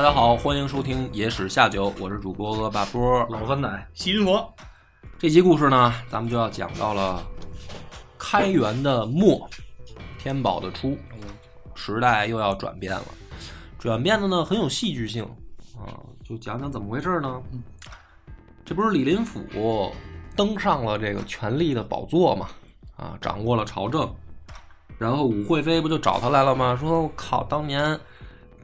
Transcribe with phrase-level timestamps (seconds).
[0.00, 3.22] 大家好，欢迎收听《野史下酒》，我是主播恶霸波。
[3.28, 4.50] 老酸奶，西云佛，
[5.18, 7.22] 这集故事呢，咱们就要讲到了
[8.16, 9.46] 开元的末，
[10.18, 10.96] 天宝的初，
[11.74, 13.04] 时代又要转变了。
[13.78, 15.22] 转变的呢很有戏剧性
[15.76, 15.92] 啊，
[16.24, 17.38] 就讲讲怎么回事呢？
[18.64, 19.92] 这不是李林甫
[20.34, 22.48] 登上了这个权力的宝座嘛？
[22.96, 24.10] 啊，掌握了朝政，
[24.96, 26.74] 然后武惠妃不就找他来了吗？
[26.80, 28.00] 说我靠，当年。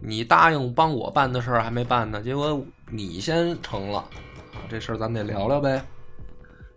[0.01, 5.83] 你答应帮我办的事儿还没办呢，结果你先成了，啊，这事儿咱们得聊聊呗。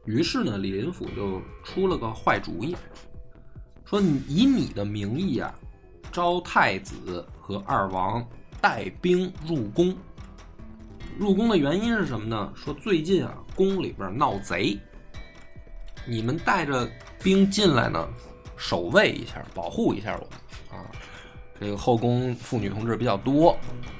[0.05, 2.75] 于是呢，李林甫就出了个坏主意，
[3.85, 5.53] 说以你的名义啊，
[6.11, 8.25] 招太子和二王
[8.59, 9.95] 带兵入宫。
[11.19, 12.51] 入宫的原因是什么呢？
[12.55, 14.79] 说最近啊，宫里边闹贼，
[16.07, 16.89] 你们带着
[17.21, 18.07] 兵进来呢，
[18.55, 20.89] 守卫一下，保护一下我啊。
[21.59, 23.51] 这个后宫妇女同志比较多，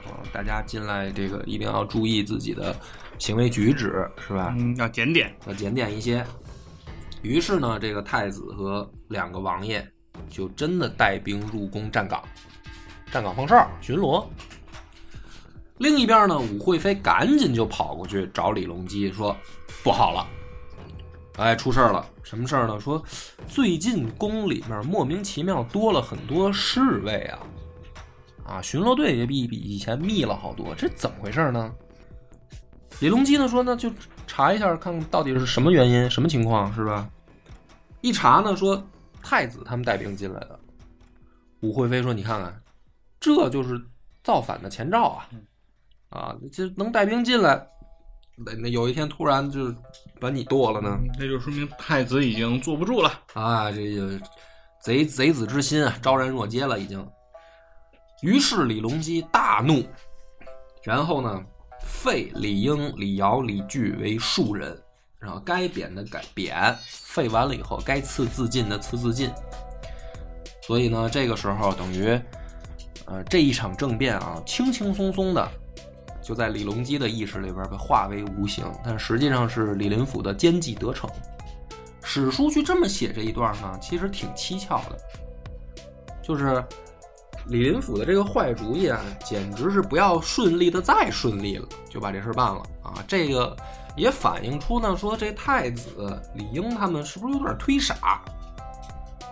[0.05, 2.75] 啊，大家进来这个一定要注意自己的
[3.17, 4.55] 行为举止，是吧？
[4.57, 6.25] 嗯，要检点，要检点一些。
[7.21, 9.85] 于是呢，这个太子和两个王爷
[10.29, 12.23] 就真的带兵入宫站岗，
[13.11, 14.25] 站岗放哨巡逻。
[15.79, 19.35] 另一边呢，武惠妃赶紧就跑过去找李隆基说
[19.83, 20.25] ：“不好了，
[21.39, 22.05] 哎，出事了！
[22.21, 22.77] 什么事儿呢？
[22.79, 23.01] 说
[23.47, 27.39] 最近宫里面莫名其妙多了很多侍卫啊。”
[28.45, 31.73] 啊，巡逻队也比比以前密了好多，这怎么回事呢？
[32.99, 33.89] 李隆基呢说呢，就
[34.27, 37.09] 查一下，看看到底是什么原因，什么情况，是吧？
[38.01, 38.83] 一查呢，说
[39.21, 40.59] 太子他们带兵进来的。
[41.61, 42.61] 武惠妃说：“你看看，
[43.19, 43.79] 这就是
[44.23, 45.29] 造反的前兆啊！
[46.09, 47.67] 啊，这能带兵进来，
[48.35, 49.73] 那那有一天突然就
[50.19, 50.99] 把你剁了呢？
[51.17, 53.71] 那就说明太子已经坐不住了啊！
[53.71, 54.19] 这个
[54.81, 57.05] 贼贼子之心啊，昭然若揭了，已经。”
[58.21, 59.81] 于是李隆基大怒，
[60.83, 61.41] 然后呢，
[61.81, 64.77] 废李英、李尧、李据为庶人，
[65.19, 69.31] 然后该贬的改贬，废完了以后该赐自尽的赐自尽。
[70.61, 72.07] 所以呢，这个时候等于，
[73.05, 75.49] 呃，这一场政变啊，轻轻松松的
[76.29, 81.09] 就在李隆基的意识里边被化为无形，但实际上是李林甫的奸计得逞。
[82.03, 84.97] 史书去这么写这一段呢，其实挺蹊跷的，
[86.21, 86.63] 就是。
[87.47, 93.03] 李林甫的这个坏主意啊，简直是不要顺利的再顺利了，就把这事办了啊！
[93.07, 93.57] 这个
[93.95, 98.21] 也反映出呢，说这太子李英他们是不是有点忒傻，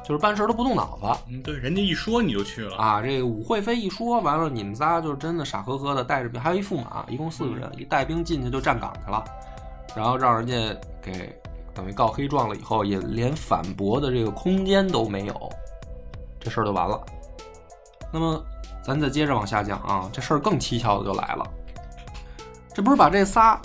[0.08, 1.20] 就是办事都不动脑子。
[1.28, 3.02] 嗯，对，人家一说你就去了啊！
[3.02, 9.22] 这个武惠妃一说完了，你们仨就是真的傻呵呵的带着兵，还有一驸马，一共四个人，一带兵进去就站岗去了，
[9.98, 10.56] 然后让人家
[11.02, 11.38] 给
[11.74, 15.52] 等于告黑状了以后，也连反驳的这个空间都没有，
[16.40, 16.98] 这事儿就完了。
[18.14, 18.42] 那么，
[18.82, 21.46] 咱再接着往下讲啊，这事儿更蹊跷的就来了。
[22.74, 23.62] 这不是把这仨，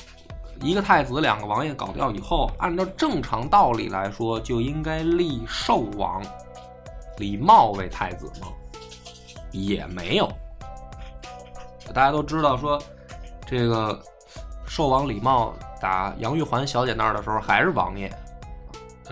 [0.63, 6.23] 一个太子，两个王爷搞掉以后，按照正常道理来说，就应该立寿王
[7.19, 8.47] 李茂为太子吗？
[9.51, 10.31] 也没有。
[11.93, 12.81] 大家都知道，说
[13.45, 14.01] 这个
[14.65, 18.11] 寿王李茂打杨玉环小姐那儿的时候还是王爷。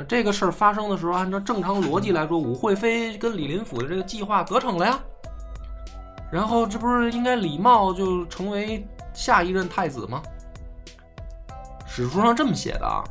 [0.09, 4.99] 这个事儿发生的时候，按照正常逻辑来说，武惠妃跟李林甫的这个计划得逞了呀。
[6.31, 10.23] 然后这不是应该李茂就成为下一任太子吗？
[11.93, 13.03] 史书上这么写的啊，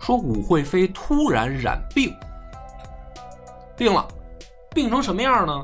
[0.00, 2.12] 说武惠妃突然染病，
[3.76, 4.04] 病了，
[4.74, 5.62] 病成什么样呢？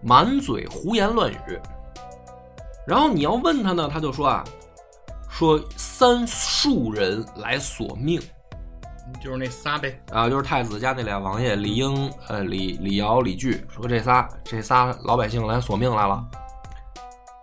[0.00, 1.60] 满嘴胡言乱语。
[2.86, 4.44] 然后你要问他呢，他就说啊，
[5.28, 8.22] 说三庶人来索命。
[9.20, 16.24] 就是那仨呗啊，就是太子家那俩王爷李英、呃李李尧、李据，说这仨这仨老百姓来索命来了。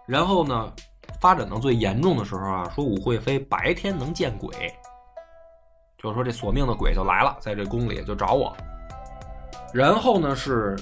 [0.07, 0.71] 然后呢，
[1.21, 4.73] 发展到最严重的时候啊，说武惠妃白天能见鬼，
[5.97, 8.53] 就是说这索命的鬼就来了，在这宫里就找我。
[9.71, 10.75] 然后呢是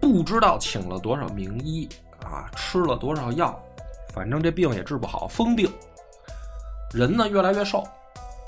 [0.00, 1.86] 不知道请了多少名医
[2.24, 3.62] 啊，吃了多少药，
[4.14, 5.70] 反正这病也治不好，疯病。
[6.92, 7.84] 人呢越来越瘦。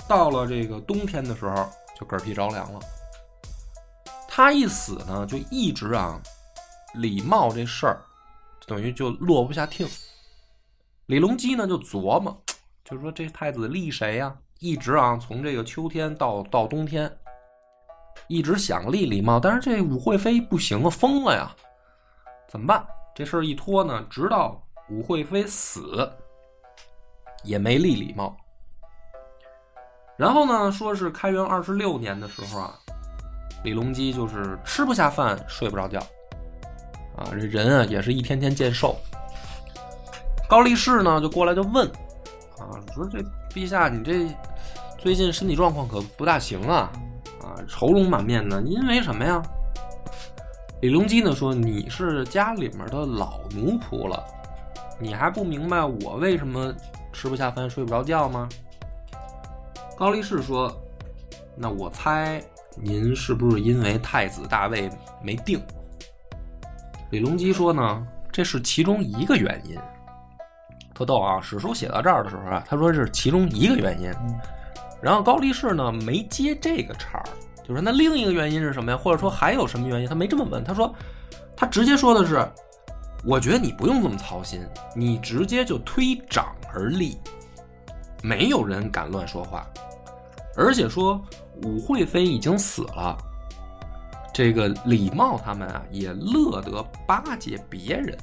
[0.07, 1.69] 到了这个冬天的时候，
[1.99, 2.79] 就嗝屁着凉了。
[4.27, 6.19] 他一死呢，就一直啊，
[6.95, 8.01] 李茂这事儿，
[8.65, 9.87] 等于就落不下听。
[11.07, 12.37] 李隆基呢就琢磨，
[12.83, 17.09] 就是说这太子立谁呀、一直啊，从这个秋天到到冬天，
[18.27, 21.49] 一直想立李茂，但是这武惠妃不行啊，疯了呀，
[22.49, 22.85] 怎么办？
[23.15, 26.11] 这事儿一拖呢，直到武惠妃死，
[27.45, 28.35] 也没立李茂。
[30.17, 32.77] 然后呢，说是开元二十六年的时候啊，
[33.63, 35.99] 李隆基就是吃不下饭，睡不着觉，
[37.15, 38.93] 啊，这人啊也是一天天见瘦。
[40.47, 41.87] 高力士呢就过来就问，
[42.57, 43.19] 啊，说这
[43.53, 44.33] 陛下你这
[44.97, 46.89] 最近身体状况可不大行啊，
[47.41, 49.41] 啊，愁容满面的，因为什么呀？
[50.81, 54.23] 李隆基呢说你是家里面的老奴仆了，
[54.99, 56.73] 你还不明白我为什么
[57.11, 58.47] 吃不下饭睡不着觉吗？
[59.97, 60.71] 高力士说
[61.57, 62.39] ：“那我猜
[62.75, 64.87] 您是不是因为太子大位
[65.23, 65.59] 没定？”
[67.09, 69.75] 李隆基说呢，这是其中一个原因。
[70.97, 71.39] 特逗啊！
[71.39, 74.11] 史书写到这儿的时候啊，他说是其中一个原因。
[74.99, 77.25] 然后高力士呢没接这个茬儿，
[77.63, 78.97] 就说那另一个原因是什么呀？
[78.97, 80.07] 或者说还有什么原因？
[80.07, 80.91] 他没这么问，他说
[81.55, 82.43] 他直接说的是，
[83.23, 84.59] 我觉得你不用这么操心，
[84.95, 87.15] 你直接就推掌而立，
[88.23, 89.67] 没有人敢乱说话。
[90.55, 91.23] 而且说
[91.61, 93.15] 武惠妃已经死了，
[94.33, 98.17] 这个李茂他们啊也乐得巴结别人。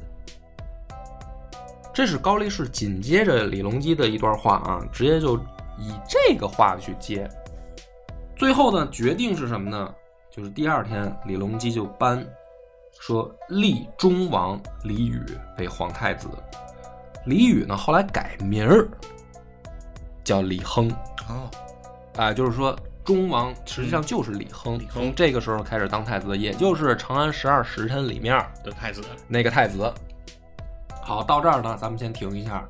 [1.94, 5.37] 这是高力士紧接着李隆基的一段话啊，直接就
[5.79, 7.31] 以这个话去接。
[8.37, 9.94] 最后呢，决定是什么呢？
[10.29, 12.26] 就是第二天，李隆基就颁
[12.99, 15.25] 说立忠王李宇
[15.56, 16.26] 为皇太子。
[17.26, 18.88] 李宇呢，后来改名儿
[20.25, 20.90] 叫李亨。
[21.29, 21.49] 哦，
[22.17, 29.94] 啊、就是说忠王实际上就是李亨，李亨从这个时候开始当太子，也就是《长安十二时辰》里面的太子，那个太子。
[31.05, 32.67] 好，到这儿呢，咱们先停一下，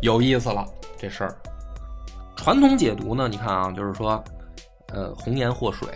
[0.00, 0.66] 有意思了
[0.96, 1.36] 这事儿。
[2.34, 4.24] 传统解读呢，你看啊，就是说，
[4.88, 5.86] 呃，红颜祸水，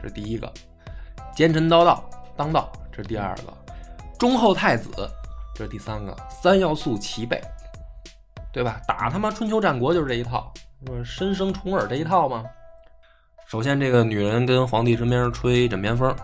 [0.00, 0.46] 这是第一个；
[1.34, 2.04] 奸臣当道，
[2.36, 3.52] 当道，这是第二个；
[4.18, 4.90] 忠厚太子，
[5.54, 6.14] 这是第三个。
[6.28, 7.40] 三要素齐备，
[8.52, 8.78] 对吧？
[8.86, 10.52] 打他妈春秋战国就是这一套，
[10.84, 12.44] 不是申生重耳这一套吗？
[13.46, 16.14] 首先，这个女人跟皇帝身边吹枕边风，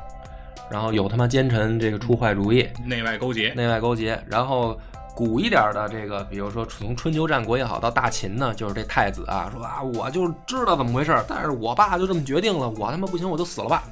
[0.71, 4.79] 然后有他妈奸臣这个出坏主意，内外勾结，内外勾结，然后
[5.19, 13.83] 古一点的这个，比如说从春秋战国也好，到大秦呢，就是这太子啊，说啊，我就知道怎么回事，但是我爸就这么决定了，我他妈不行，我就死了吧。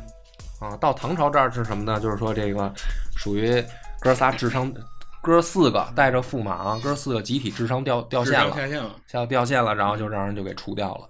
[0.61, 1.99] 啊，到唐朝这儿是什么呢？
[1.99, 2.73] 就是说这个
[3.17, 3.61] 属于
[3.99, 4.73] 哥仨智商，
[5.21, 11.09] 哥四个带着驸马啊，哥四个集体智商掉掉线了，下线了，下掉线了，然后就让人就给除掉了。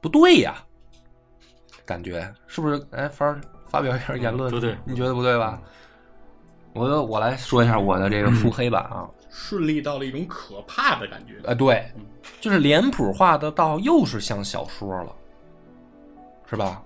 [0.00, 0.54] 不对呀，
[1.84, 2.80] 感觉是不是？
[2.92, 5.60] 哎，凡儿发表一下言论，对对你觉得不对吧？
[6.78, 11.40] 我我来说一下我的这个腹黑版啊，顺利到了一种可怕的感觉。
[11.44, 11.90] 呃，对，
[12.40, 15.12] 就是脸谱化的到又是像小说了，
[16.48, 16.82] 是吧？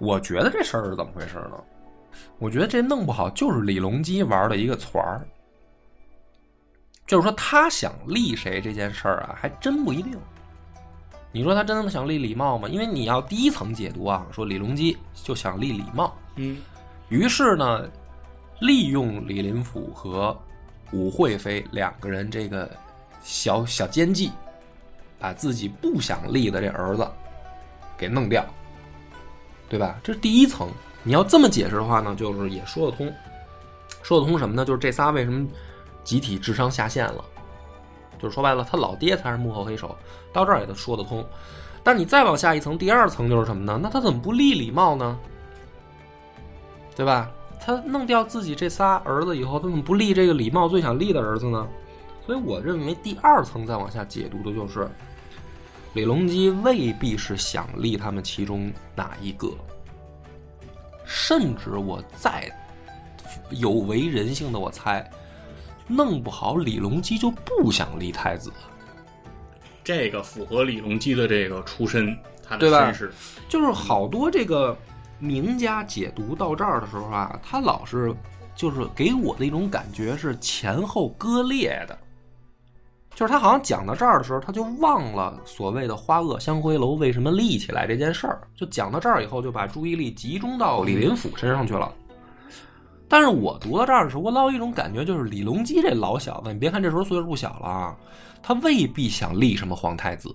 [0.00, 1.58] 我觉得这事儿是怎么回事呢？
[2.38, 5.26] 我觉得这弄不好就是李隆基玩的一个团儿，
[7.06, 10.18] 就是说他想立谁这件事儿啊，还真不一定。
[11.30, 12.68] 你说他真的想立李茂吗？
[12.68, 16.56] 因为你要第一层解读啊，说李隆基就想立李茂，嗯，
[17.08, 17.88] 于是呢，
[18.60, 20.36] 利用李林甫和
[20.92, 22.70] 武惠妃两个人这个
[23.22, 24.32] 小小奸计，
[25.18, 27.08] 把自己不想立的这儿子
[27.96, 28.44] 给弄掉，
[29.68, 29.98] 对吧？
[30.02, 30.68] 这是第一层。
[31.04, 33.12] 你要这么解释的话呢，就是也说得通。
[34.02, 34.64] 说得通什么呢？
[34.64, 35.46] 就是这仨为什么
[36.02, 37.24] 集体智商下线了？
[38.18, 39.96] 就是说白了，他老爹才是幕后黑手，
[40.32, 41.24] 到这儿也都说得通。
[41.84, 43.78] 但你再往下一层，第二层就是什么呢？
[43.80, 45.18] 那他怎么不立李茂呢？
[46.96, 47.30] 对吧？
[47.60, 51.68] 他弄掉自己这仨儿子以后，他怎么不立这个李茂最想立的儿子呢？
[52.24, 54.88] 所以我认为第二层再往下解读的就是，
[55.94, 59.48] 李隆基未必是想立他们其中哪一个，
[61.04, 62.50] 甚至我再
[63.50, 65.10] 有违人性的我猜，
[65.86, 68.52] 弄不好李隆基就不想立太子。
[69.82, 72.14] 这个符合李隆基的这个出身，
[72.46, 73.12] 他的对吧身世，
[73.48, 74.76] 就是好多这个
[75.18, 78.14] 名家解读到这儿的时候啊，他老是
[78.54, 81.98] 就是给我的一种感觉是前后割裂的，
[83.14, 91.92] 就是他好像讲到这儿的时候，他就忘了所谓的花萼香灰楼为什么立起来这件事儿，就讲到这儿以后，就把注意力集中到李林甫身上去了。
[93.08, 97.96] 但是我读到这儿的时候，我老有一种感觉，就是李隆基这老小子，你别看这时候岁数不小了啊，
[98.42, 100.32] 他未必想立什么皇太子，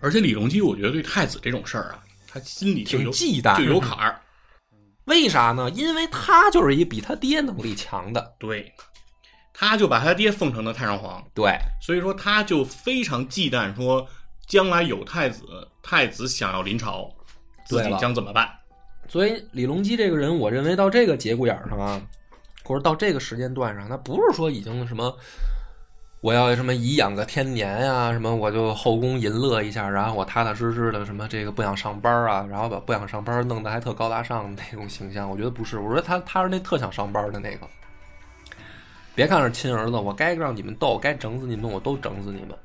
[0.00, 2.03] 而且李隆基，我觉得对太子这种事儿啊，
[2.34, 4.20] 他心里就挺忌惮，就有坎儿。
[5.06, 5.70] 为啥呢？
[5.70, 8.72] 因为他就是一比他爹能力强的，对，
[9.52, 14.04] 他就把他爹奉成了太上皇，对，所以说他就非常忌惮说
[14.48, 15.44] 将来有太子，
[15.80, 17.08] 太子想要临朝，
[17.66, 18.50] 自己对将怎么办？
[19.06, 22.02] 所以李隆基这个人，我认为到这个节骨眼上啊，
[22.64, 25.14] 或者到这个时间段上，他不是说已经什么
[26.24, 37.68] 我要什么颐养个天年呀、什么我就后宫淫乐一下，然后我踏踏实实的什么这个不想上班啊，然后把不想上班弄得还特高大上那种形象，我觉得不是，我说他他是那特想上班的那个。
[39.14, 42.56] 别看是亲儿子，我该让你们斗，该整死你们，我都整死你们。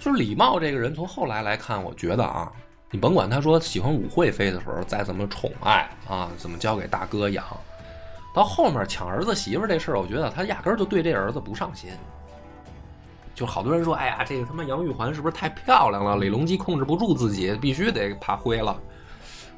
[0.00, 2.50] 就是李茂这个人，从后来来看，我觉得啊，
[2.90, 7.44] 你甭管他说喜欢武惠妃的时候再怎么宠爱啊，怎么交给大哥养，
[8.34, 11.90] 到后面抢儿子媳妇这事儿，我觉得他压根儿就对这儿子不上心。
[13.34, 16.16] 就好多人说，哎呀，这个他妈杨玉环是不是太漂亮了？
[16.16, 18.78] 李隆基控制不住自己，必须得爬灰了。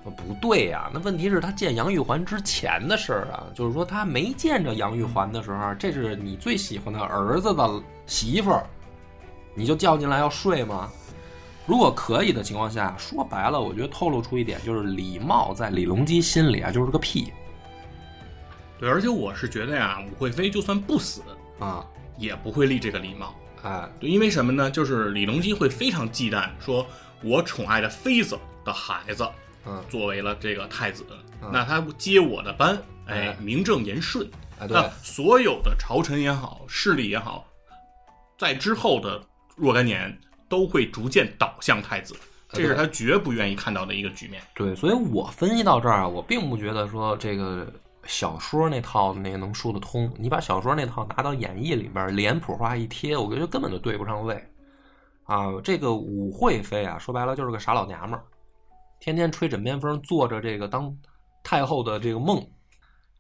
[0.05, 8.67] 不对呀、那问题是他见杨玉环之前的事儿啊，就是说他没见着杨玉环的时候，这是你最喜欢的儿子的媳妇儿，
[9.55, 10.91] 你就叫进来要睡吗？
[11.67, 17.33] 如果可以的情况下，说白了，我觉得透露出一点，就是李茂在李隆基心里啊，就是个屁
[18.79, 21.23] 对，而且我是觉得呀，武惠妃就算不死，
[21.59, 21.83] 啊！
[22.19, 23.35] 也不会立这个李茂。
[23.65, 24.71] 哎，对，因为什么呢？
[24.71, 26.87] 就是李隆基会非常忌惮，说
[27.23, 29.27] 我宠爱的妃子的孩子
[29.67, 31.05] 嗯，作为了这个太子，
[31.43, 34.31] 嗯那他接我的班，哎哎，名正言顺。
[34.69, 37.45] 那，所有的朝臣也好，势力也好，
[38.39, 39.21] 在之后的
[39.57, 40.17] 若干年
[40.49, 42.15] 都会逐渐倒向太子，
[42.51, 44.41] 这是他绝不愿意看到的一个局面。
[44.55, 47.67] 对，所以我分析到这儿啊，我并不觉得说这个
[48.07, 50.11] 小说那套那个能说得通。
[50.19, 54.35] 你把小说那套拿到演义里边，脸谱化一贴，我觉得根本就对不上位
[55.25, 55.47] 啊。
[55.63, 58.25] 这个武惠妃啊，说白了就是个傻老娘们儿，
[59.01, 60.95] 天天吹枕边风，做着这个当
[61.43, 62.45] 太后的这个梦。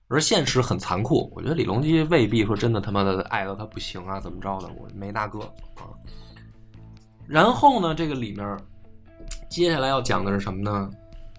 [0.08, 5.40] 而现实很残酷，我觉得李隆基未必说真的他妈的爱到他不行啊，怎么着的，我没大哥
[5.76, 5.88] 啊。
[7.26, 8.56] 然后呢，这个里面
[9.48, 10.90] 接下来要讲的是什么呢？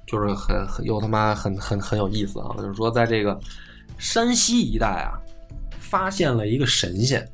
[0.06, 2.56] 就是很很又他妈很很很有意思啊！
[2.58, 3.40] 就是说，在这个
[3.98, 5.18] 山西一带啊，
[5.80, 7.28] 发现了一个神仙。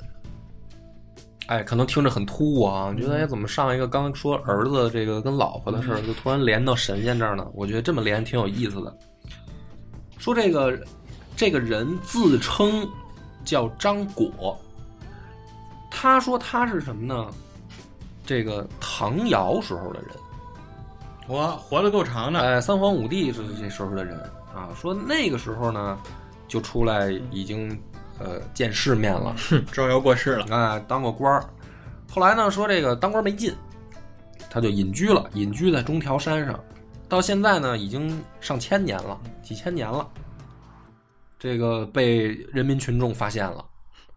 [1.47, 7.45] 哎，可能听着很突兀啊，你觉得哎，怎么上一个刚说儿子这个跟老婆的事儿，就突然连到神仙这儿呢？
[7.53, 8.97] 我觉得这么连挺有意思的。
[10.17, 10.79] 说这个
[11.35, 12.87] 这个人自称
[13.43, 14.57] 叫张果，
[15.89, 17.27] 他说他是什么呢？
[18.23, 20.11] 这个唐尧时候的人，
[21.31, 24.19] 我活得够长的，哎，三皇五帝是这时候的人
[24.53, 24.67] 啊。
[24.75, 25.97] 说那个时候呢，
[26.45, 27.71] 就出来已经
[28.19, 29.33] 呃见世面了，
[29.71, 30.45] 招摇过市了。
[30.49, 31.45] 哎，当过官儿。
[32.11, 33.55] 后来呢，说这个当官没劲，
[34.49, 36.59] 他就隐居了，隐居在中条山上。
[37.07, 40.05] 到现在呢，已经上千年了，几千年了。
[41.39, 43.63] 这个被人民群众发现了，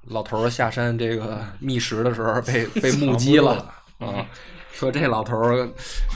[0.03, 4.27] 老头儿下山这个觅食的时候被被 目击了啊，
[4.75, 5.57] 说这老头儿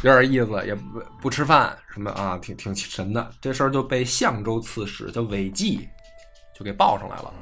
[0.02, 3.30] 有点意思，也不不吃饭什么啊，挺挺神的。
[3.40, 5.88] 这事儿就被相州刺史叫韦济
[6.52, 7.32] 就给报上来了。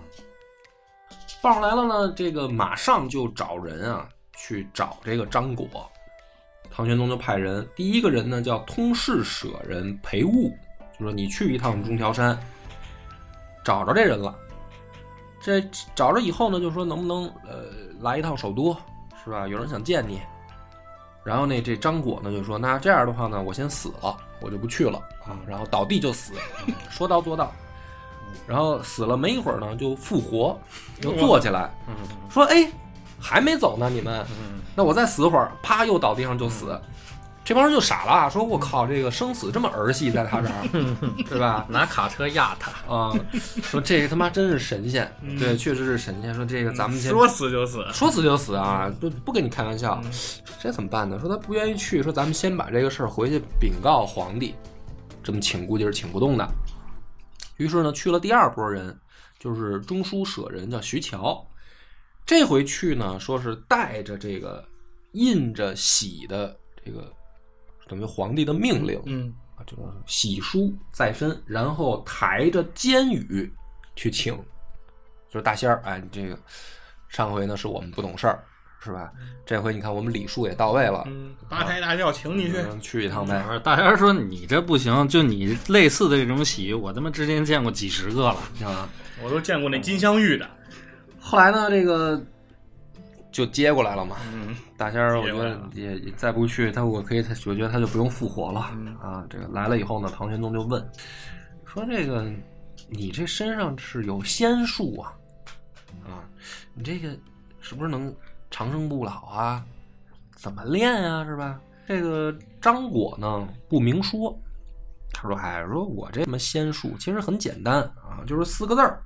[1.41, 4.07] 报上来了呢，这个马上就找人啊
[4.37, 5.91] 去找这个张果。
[6.71, 10.55] 唐玄宗就派人，第一个人呢叫通事舍人裴务，
[10.99, 12.39] 就说你去一趟中条山，
[13.65, 14.37] 找着这人了。
[15.41, 15.63] 这
[15.95, 17.65] 找着以后呢，就说能不能呃
[18.01, 18.77] 来一趟首都，
[19.25, 19.49] 是吧？
[19.49, 20.21] 有人想见你。
[21.27, 25.35] 然后呢，这张果呢就说，那这样的话呢，我先死了，我就不去了啊。
[25.47, 26.33] 然后倒地就死，
[26.89, 27.53] 说到做到。
[28.47, 30.57] 然后死了没一会儿呢，就复活，
[31.03, 31.69] 又坐起来，
[32.31, 32.71] 说：“哎，
[33.19, 34.25] 还没走呢，你们，
[34.77, 36.81] 那我再死会儿，啪，又倒地上就死。”
[37.47, 40.69] 这帮人就傻了，说：“我靠，这个生死这么儿戏，在他这儿，
[41.31, 41.65] 对吧？
[41.71, 43.15] 拿卡车压他，啊，
[43.63, 46.35] 说这他妈真是神仙，对，确实是神仙。
[46.35, 50.03] 说这个咱们先说死就死，说死就死啊，不不跟你开玩笑，
[50.61, 51.21] 这怎么办呢？
[51.21, 54.53] 说他不愿意去，说咱们先把这个事儿回去禀告皇帝，
[55.23, 56.45] 这么请估计是请不动的。
[57.59, 58.99] 于是呢，去了第二波人，
[59.39, 61.47] 就是中书舍人叫徐乔，
[62.27, 64.67] 这回去呢，说是带着这个
[65.13, 67.09] 印着玺的这个
[67.89, 73.53] 等于皇帝的命令，嗯，啊，这个喜书在身，然后抬着监语
[73.95, 74.35] 去请，
[75.29, 76.39] 就是大仙儿，哎，这个
[77.09, 78.43] 上回呢是我们不懂事儿，
[78.81, 79.13] 是吧？
[79.45, 83.45] 这回你看我们礼数也到位了，嗯，八抬大轿请你去，嗯去一趟呗。
[83.65, 88.37] 大家说你这不行，就你类似的这种喜，我他妈之前见过几十个了。
[88.65, 88.89] 啊，
[89.23, 90.49] 我都见过那金镶玉的，
[91.21, 92.21] 后来呢，这个
[93.37, 94.17] 就接过来了嘛。
[94.33, 99.27] 嗯，大仙儿，我觉得也也再不去，他我可以，他我觉得他就不用复活了、嗯啊。
[99.29, 100.83] 这个来了以后呢，唐玄宗就问
[101.67, 102.33] 说：“这个
[102.89, 105.13] 你这身上是有仙术啊？
[106.07, 106.25] 啊，
[106.73, 107.15] 你这个
[107.61, 108.15] 是不是能
[108.51, 109.63] 长生不老啊？
[110.35, 111.23] 怎么练啊？
[111.27, 111.61] 是吧？
[111.87, 114.35] 这个张果呢不明说，
[115.13, 119.03] 他说：“哎，说我这什么仙术其实很简单啊，就是四个字儿，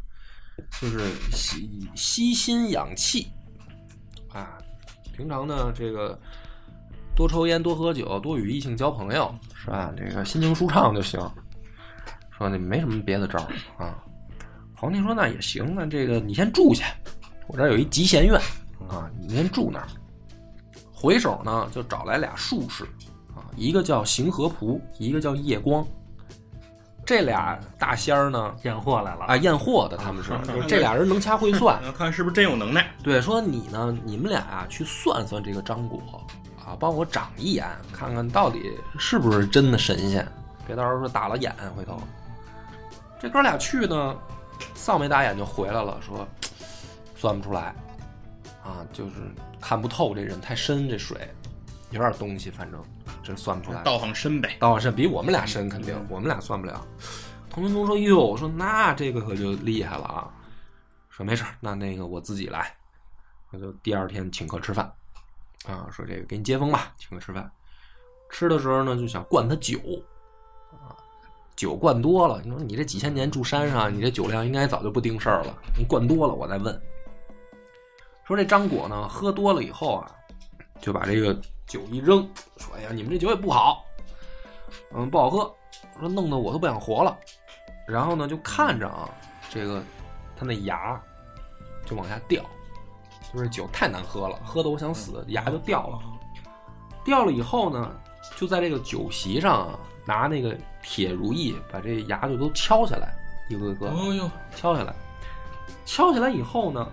[0.80, 1.00] 就是
[1.32, 3.39] 吸吸心养气啊。
[5.20, 6.18] 平常呢，这个
[7.14, 9.92] 多抽烟、多喝酒、多与异性交朋友，是吧？
[9.94, 11.20] 这个心情舒畅就行。
[12.30, 13.38] 说你没什么别的招
[13.76, 14.02] 啊。”
[14.74, 16.86] 皇帝说：“那也行，那这个你先住下，
[17.48, 18.40] 我这有一集贤院
[18.88, 19.86] 啊，你先住那儿。”
[20.90, 22.84] 回首呢，就找来俩术士
[23.36, 25.86] 啊，一个叫邢和仆，一个叫夜光。
[27.10, 31.82] 这俩大仙儿呢，验货来了啊，验货的他们是， 就是这俩人能掐会算。
[31.98, 32.88] 看是不是真有能耐。
[33.02, 36.00] 对，说你呢，你们俩啊，去算算这个张果
[36.64, 40.24] 啊，帮我长一眼，看看到底是不是真的神仙，
[40.68, 42.00] 别到时候说打了眼，回头。
[43.20, 44.16] 这哥俩去呢，
[44.74, 46.24] 丧没打眼就回来了，说
[47.16, 47.74] 算不出来
[48.62, 49.14] 啊，就是
[49.60, 51.28] 看不透这人太深，这水
[51.90, 52.80] 有点东西，反正
[53.30, 53.82] 这算不出来。
[53.82, 56.86] 道行深呗，道行深比我们俩深，肯定我们俩算不了。
[57.48, 60.30] 童文宗说：“哟，我说那这个可就厉害了啊！
[61.08, 62.74] 说没事，那那个我自己来，
[63.50, 64.92] 那就第二天请客吃饭
[65.66, 65.88] 啊。
[65.90, 67.50] 说这个给你接风吧，请客吃饭。
[68.30, 69.78] 吃的时候呢，就想灌他酒
[70.70, 70.94] 啊，
[71.56, 75.52] 酒灌多了，你说你这几千年住山上，你这酒量应该早就不定事儿了。
[75.76, 76.80] 你灌多了，我再问。
[78.24, 80.10] 说这张果呢，喝多了以后啊，
[80.80, 81.36] 就把这个
[81.70, 83.84] 酒一扔，说：“哎呀，你们这酒也不好，
[84.92, 85.54] 嗯，不好喝。”
[86.00, 87.16] 说弄得我都不想活了。
[87.86, 89.08] 然后呢，就看着啊，
[89.50, 89.80] 这个
[90.36, 91.00] 他那牙
[91.86, 92.42] 就往下掉，
[93.32, 96.00] 就是酒太难喝了，喝的我想死，牙就掉了。
[97.04, 97.94] 掉了以后呢，
[98.36, 103.16] 就在这个酒席上啊，拿那个铁如意把这牙就都敲下来，
[103.48, 104.92] 一个个哦呦，敲下来。
[105.86, 106.84] 敲下来以后呢，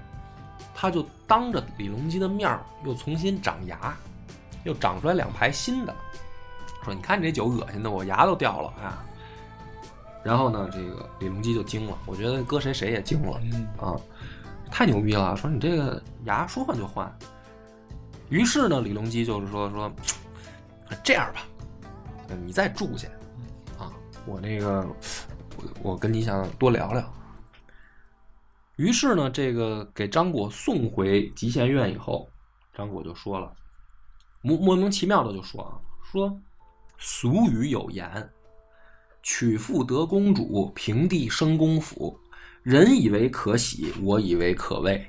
[0.75, 3.97] 他就当着李隆基的面又重新长牙，
[4.67, 5.95] 又长出来两排新的，
[6.83, 9.01] 说：“你看你这酒恶心的，我牙都掉了啊。”
[10.25, 13.95] 然后呢，这个李隆基就惊了，我觉得搁谁谁也惊了嗯，啊，
[14.69, 15.37] 太牛逼了！
[15.37, 17.09] 说你这个牙说换就换。
[18.27, 19.89] 于是呢，李隆基就是说说，
[21.01, 21.47] 这样吧，
[22.45, 23.07] 你再住下
[23.79, 23.93] 啊，
[24.25, 24.85] 我那个
[25.55, 27.13] 我我跟你想多聊聊。
[28.75, 32.29] 于是呢，这个给张果送回集贤院以后，
[32.75, 33.53] 张果就说了，
[34.47, 35.75] 莫莫名其妙的就说啊，
[36.09, 36.39] 说
[36.97, 38.29] 俗语有言，
[39.21, 42.17] 娶妇得公主，平地生公府，
[42.63, 45.05] 人以为可喜，我以为可畏。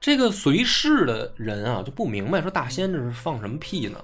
[0.00, 4.00] 这个随侍的人啊就不明白，说大仙这是放什么屁呢？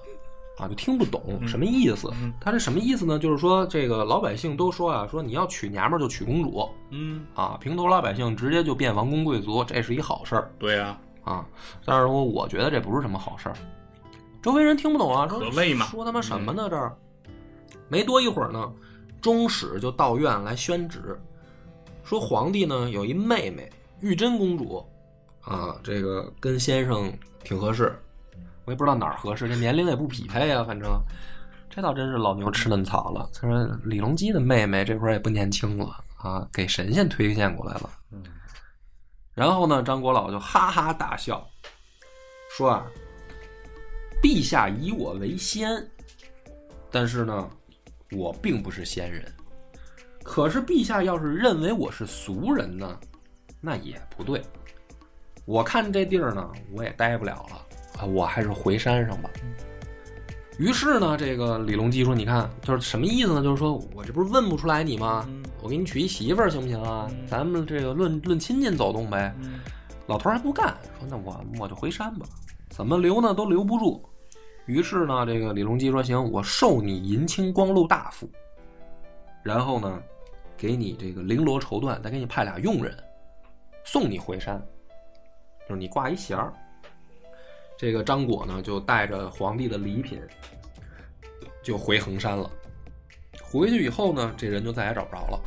[0.57, 2.09] 啊，就听不懂什么意思。
[2.23, 3.19] 嗯他这什么意思呢？
[3.19, 11.45] 就是说，这个老百姓都说啊，说你要娶娘们儿就娶公主嗯，啊，平头老百姓直接就变王公贵族，这是一好事儿对呀，啊。
[11.85, 13.57] 但是说，我觉得这不是什么好事儿。
[14.43, 16.69] 周围人听不懂啊，说可谓嘛说他妈什么呢？
[16.69, 16.95] 这儿
[17.89, 18.73] 没多一会儿呢，
[19.21, 21.19] 中使就到院来宣旨，
[22.03, 24.85] 说皇帝呢有一妹妹玉真公主
[25.41, 27.99] 啊，这个跟先生挺合适，
[28.65, 30.91] 我也不知道哪儿合适，这年龄也不匹配啊，反正
[31.71, 33.29] 这倒真是老牛吃嫩草了。
[33.33, 37.91] 他说李隆基的妹妹这会儿也不年轻了啊，给神仙推荐过来了。
[39.35, 41.45] 然后呢，张国老就哈哈大笑，
[42.57, 42.87] 说啊，
[44.23, 45.69] 陛下以我为仙，
[46.91, 47.51] 但是呢，
[48.13, 49.25] 我并不是仙人。
[50.23, 52.99] 可是陛下要是认为我是俗人呢，
[53.61, 54.41] 那也不对。
[55.45, 59.29] 我看这地儿呢，我也待不了了啊，我还是回山上吧。
[60.57, 63.43] 于是呢，这个李隆基说：“你看，就是什么意思呢？
[63.43, 65.29] 就是说我这不是问不出来你吗？
[65.65, 67.09] 嗯我给你娶一媳妇儿行不行啊？
[67.11, 69.35] 嗯咱们这个论论亲戚走动呗。
[69.41, 69.61] 嗯
[70.07, 72.27] 老头儿还不干，说那我我就回山吧，
[72.69, 74.07] 怎么留呢都留不住。
[74.67, 78.29] 于是呢，这个李隆基说行，我授你银青光禄大夫，
[79.43, 80.03] 然后呢，
[80.59, 82.95] 给你这个绫罗绸缎，再给你派俩佣人，
[83.83, 84.63] 送你回山，
[85.67, 86.53] 就是你挂一弦儿。
[87.79, 90.21] 这个张果呢，就带着皇帝的礼品，
[91.63, 92.51] 就回衡山了。
[93.43, 95.41] 回去以后呢，这人就再也找不着了。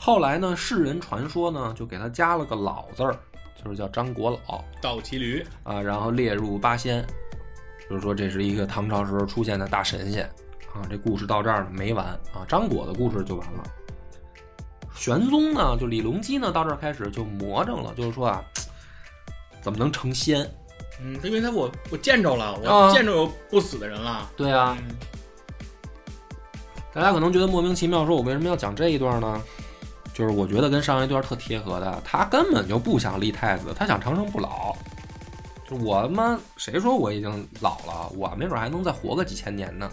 [0.00, 3.18] 后来呢，世人传说呢，就给他加了个“老”字儿，
[3.62, 7.04] 就是叫张国老倒骑驴，啊，然后列入八仙，
[7.90, 10.24] 就是说这是一个唐朝时候出现的大神仙
[10.72, 10.86] 啊。
[10.88, 13.64] 这故事到这儿没完啊，张果的故事就完了。
[14.94, 18.42] 玄宗呢，就李隆基呢，到这儿开始就魔怔了，就是说啊，
[19.60, 20.48] 怎么能成仙？
[21.02, 24.96] 嗯，因为他我我见着了，啊我见着有不死的人了，对啊，嗯
[26.94, 29.40] 大家可能觉得莫名其妙，说我为什么要讲这一段呢？
[30.18, 34.74] 就是我觉得跟上一段特贴合的，他根本就不想立太子，他想长生不老。
[35.70, 38.12] 就我他妈谁说我已经老了？
[38.16, 39.88] 我没准还能再活个几千年呢。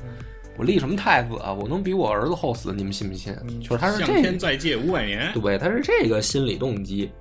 [0.57, 1.53] 我立什么太子啊？
[1.53, 2.73] 我能比我儿子后死？
[2.73, 3.35] 你们信不信？
[3.61, 7.11] 就是他是向这天再借五百年，对，他是这个心理动机。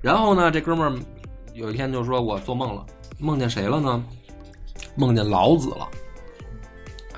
[0.00, 0.96] 然后呢，这哥们儿
[1.54, 2.86] 有一天就说：“我做梦了，
[3.18, 4.04] 梦见谁了呢？
[4.94, 5.88] 梦见老子了。”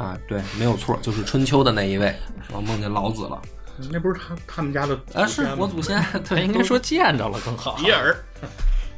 [0.02, 2.14] 啊，对，没有错，就是春秋的那一位，
[2.54, 3.42] 我梦见老子了。
[3.90, 7.76] 那不是他他们家的啊，是我祖先，对，应该说见着了更好。
[7.76, 8.14] 比尔，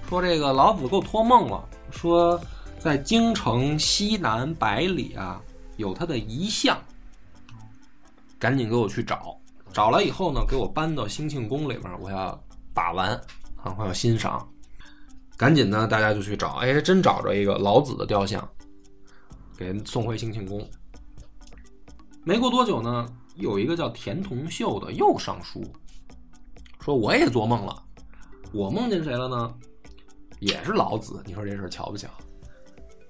[0.09, 2.41] 说这个老子给我托梦了，说
[2.79, 5.41] 在京城西南百里啊
[5.77, 6.77] 有他的遗像，
[8.39, 9.37] 赶紧给我去找。
[9.73, 12.39] 找来以后呢，给我搬到兴庆宫里面，我要
[12.75, 13.11] 把玩
[13.63, 14.47] 啊，我要欣赏。
[15.37, 18.47] 赶紧呢，大家就去找，哎，真找着一个老子的雕像，
[19.57, 20.69] 给送回兴庆宫。
[22.23, 25.65] 没过多久呢，有一个叫田同秀的又上书，
[26.81, 27.83] 说我也做梦了，
[28.53, 29.55] 我梦见谁了呢？
[30.41, 32.09] 也是老子，你说这事儿巧不巧？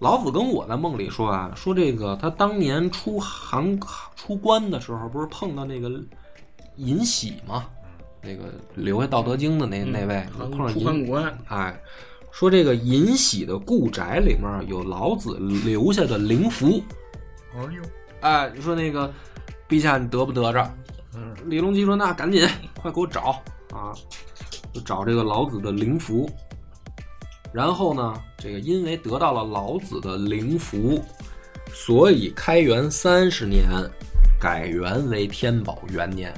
[0.01, 3.79] 老子跟我在梦里说啊，说这个他当年出函
[4.17, 5.89] 出关的时候，不是碰到那个
[6.77, 7.67] 尹喜吗？
[8.21, 11.81] 那个留下《道德经》的那、那位，碰上出尹函关，哎，
[12.31, 16.83] 说这个尹喜的故宅里面有老子留下的灵符。
[17.55, 17.83] 哎呦，
[18.21, 19.13] 哎，你说那个
[19.73, 20.71] 陛下你得不得着？
[21.15, 22.47] 嗯，李隆基说：“那赶紧，
[22.83, 23.97] 快给我找啊！
[24.71, 26.31] 就找这个老子的灵符。
[27.55, 31.03] 然后呢，这个因为得到了老子的灵符，
[31.73, 33.67] 所以开元三十年
[34.39, 36.35] 改元为天宝元年。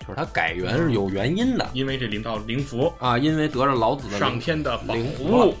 [0.00, 5.54] 就是他改元是有原因的因为这领到灵符，啊，因为得着老子的上天的保灵符护，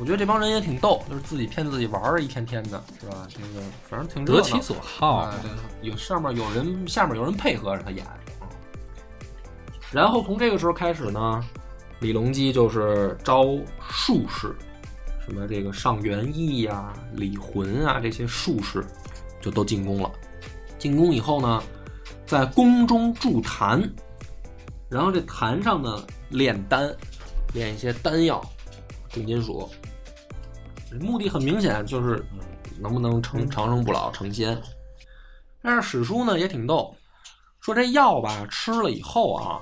[0.00, 3.28] 我觉得这帮人也挺逗，就是自己骗自己玩儿，一天天的，是吧？
[3.28, 5.50] 这个反正挺得其所好啊，对，
[5.90, 8.06] 有上面有人，下面有人配合着他演。
[9.92, 11.44] 然后从这个时候开始呢，
[11.98, 13.44] 李隆基就是招
[13.90, 14.56] 术士，
[15.26, 18.82] 什么这个上元义呀、李浑啊这些术士，
[19.38, 20.10] 就都进宫了。
[20.78, 21.62] 进宫以后呢，
[22.24, 23.82] 在宫中筑坛，
[24.88, 26.90] 然后这坛上呢炼丹，
[27.52, 28.42] 炼一些丹药、
[29.10, 29.68] 重金属，
[30.98, 32.24] 目的很明显，就是
[32.78, 34.60] 能不能成长生不老、成仙。
[35.62, 36.94] 但是史书呢也挺逗，
[37.60, 39.60] 说这药吧吃了以后啊，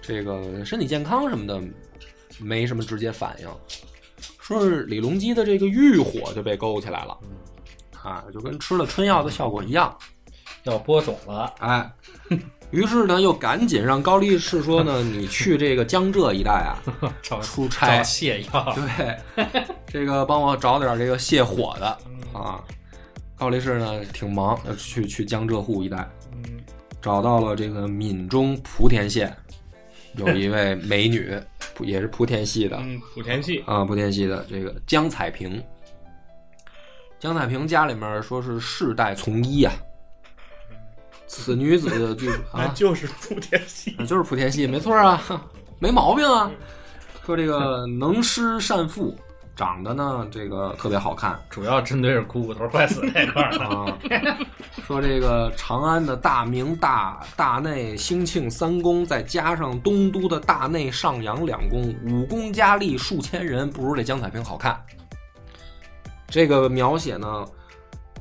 [0.00, 1.60] 这个身体健康什么的
[2.38, 3.48] 没什么直接反应，
[4.40, 7.18] 说是李隆基的这个欲火就被勾起来了，
[8.00, 9.96] 啊，就跟吃了春药的效果一样。
[10.64, 11.92] 要播种了，哎，
[12.70, 16.78] 于是呢，又赶紧让高力士说呢，你去这个江浙一带啊
[17.42, 18.72] 出差找，泻药，
[19.36, 19.44] 对
[19.92, 21.86] 这个帮我找点这个泻火的
[22.32, 22.64] 啊。
[23.36, 26.42] 高力士呢挺忙，要去去江浙沪一带，嗯，
[27.02, 29.36] 找到了这个闽中莆田县
[30.14, 31.36] 有一位美女，
[31.80, 32.78] 也是莆田系的。
[32.80, 35.62] 嗯，莆田系，啊，莆田系的这个江彩萍。
[37.18, 39.72] 江彩萍家里面说是世代从医啊，
[41.26, 45.20] 此女子 据那啊，就是莆田系，就是莆田系，没错啊，
[45.78, 46.50] 没毛病啊。
[47.26, 49.16] 说这个 能诗善赋，
[49.62, 53.50] 长得呢这个特别好看主要针对是股骨头坏死这块儿。
[53.58, 53.96] 啊。
[54.84, 64.76] 说这个长安的大明、大大内、兴庆三公，再加上东都的大内、上阳两宫，武功佳丽数千人，不如这江彩萍好看。
[66.26, 67.46] 这个描写呢，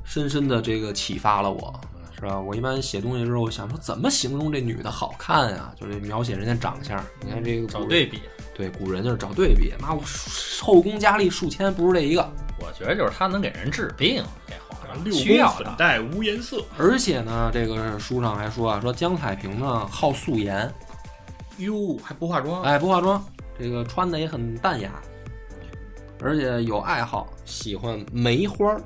[0.04, 1.74] 深深的这个启发了我，
[2.14, 2.40] 是吧？
[2.40, 5.74] 我一般写东西的时候，我想说怎么形容这女的好看啊？
[5.76, 7.04] 就是描写人家长相。
[7.26, 8.20] 你看这个找对比，
[8.62, 10.04] 对古人就是找对比，妈我
[10.62, 12.22] 后宫佳丽数千，不如这一个。
[12.60, 15.74] 我觉得就是他能给人治病，这皇上六需要的。
[15.80, 20.72] 黛无颜色，而且呢，这个书上还说啊，说江彩萍呢好素颜，
[21.58, 23.26] 哟，还不化妆，哎，不化妆，
[23.58, 24.92] 这个穿的也很淡雅，
[26.22, 28.84] 而且有爱好，喜欢梅花儿。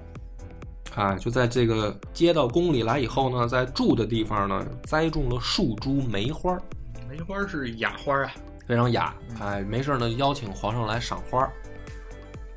[0.96, 6.62] 啊，就在这个接到宫里来以后呢，在住的地方呢，栽种了数株梅花儿，
[7.10, 8.32] 梅花是雅花啊，
[8.68, 9.14] 非常雅。
[9.40, 11.50] 哎，没事呢，邀请皇上来赏花。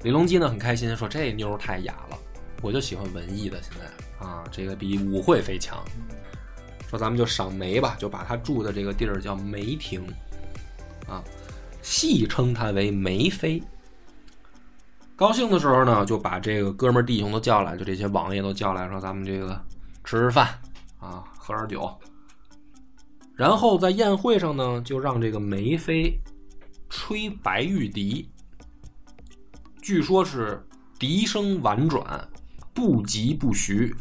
[0.03, 2.18] 李隆基呢很开心，说这妞太雅了，
[2.62, 5.85] 我就喜欢文艺的，现在啊，这个比武惠妃强。
[6.88, 10.07] 说咱们就赏梅吧，就把他住的这个地儿叫梅亭，
[11.07, 11.23] 啊，
[11.83, 13.62] 戏称他为梅妃。
[15.14, 19.61] 高兴的时候呢，就把这个哥们儿弟兄都叫来，就这些王爷都叫来，说咱们这个
[20.05, 20.47] 吃吃饭
[20.99, 21.92] 啊，喝点酒。
[23.38, 26.18] 然后在宴会上呢，就让这个梅妃
[26.88, 28.29] 吹白玉笛，
[29.81, 30.61] 据说是
[30.98, 32.29] 笛声婉转，
[32.74, 33.94] 不疾不徐。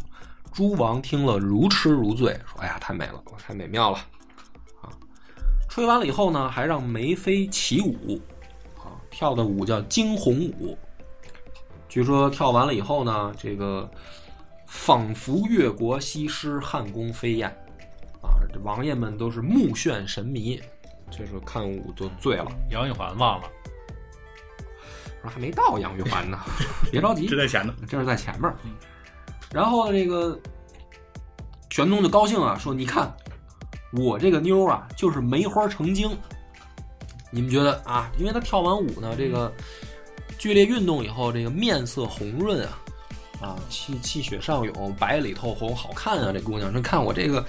[0.51, 3.99] 诸王听了如痴如醉，说：“哎呀，太美了，太美妙了！”
[4.81, 4.89] 啊
[5.69, 8.19] 吹完了以后呢，还让梅妃起舞，
[8.79, 10.75] 啊，跳的舞叫惊鸿舞。
[11.87, 13.87] 据说跳完了以后呢，这个
[14.65, 17.55] 仿佛越国西施，汉宫飞燕，
[18.21, 20.61] 啊，这王爷们都是目眩神迷，
[21.09, 22.51] 这时候看舞就醉了。
[22.69, 23.49] 杨玉环忘了，
[25.21, 26.39] 说还没到杨玉环呢，
[26.91, 27.73] 别着急， 这在前头。
[27.87, 28.51] 这是在前面。
[29.51, 30.39] 然后呢，这个
[31.69, 33.15] 玄宗就高兴啊，说：“你看
[33.93, 36.17] 我这个妞啊，就是梅花成精。
[37.29, 38.11] 你们觉得啊？
[38.17, 39.53] 因为她跳完舞呢，这个
[40.37, 42.79] 剧烈运动以后，这个面色红润啊，
[43.41, 46.31] 啊，气气血上涌，白里透红，好看啊！
[46.33, 47.45] 这姑娘，说看我这个，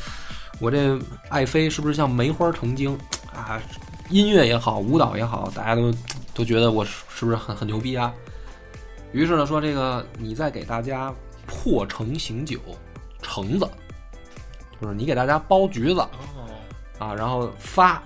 [0.61, 2.99] 我这爱妃是不是像梅花成精
[3.35, 3.61] 啊？
[4.11, 5.93] 音乐也好，舞蹈也好，大家都
[6.35, 8.13] 都觉得我是是不是很很牛逼啊？
[9.13, 11.13] 于是呢，说这个你再给大家
[11.47, 12.59] 破橙醒酒，
[13.23, 13.69] 橙子
[14.81, 16.49] 就是你给大家剥橘子哦，
[16.99, 18.03] 啊，然后发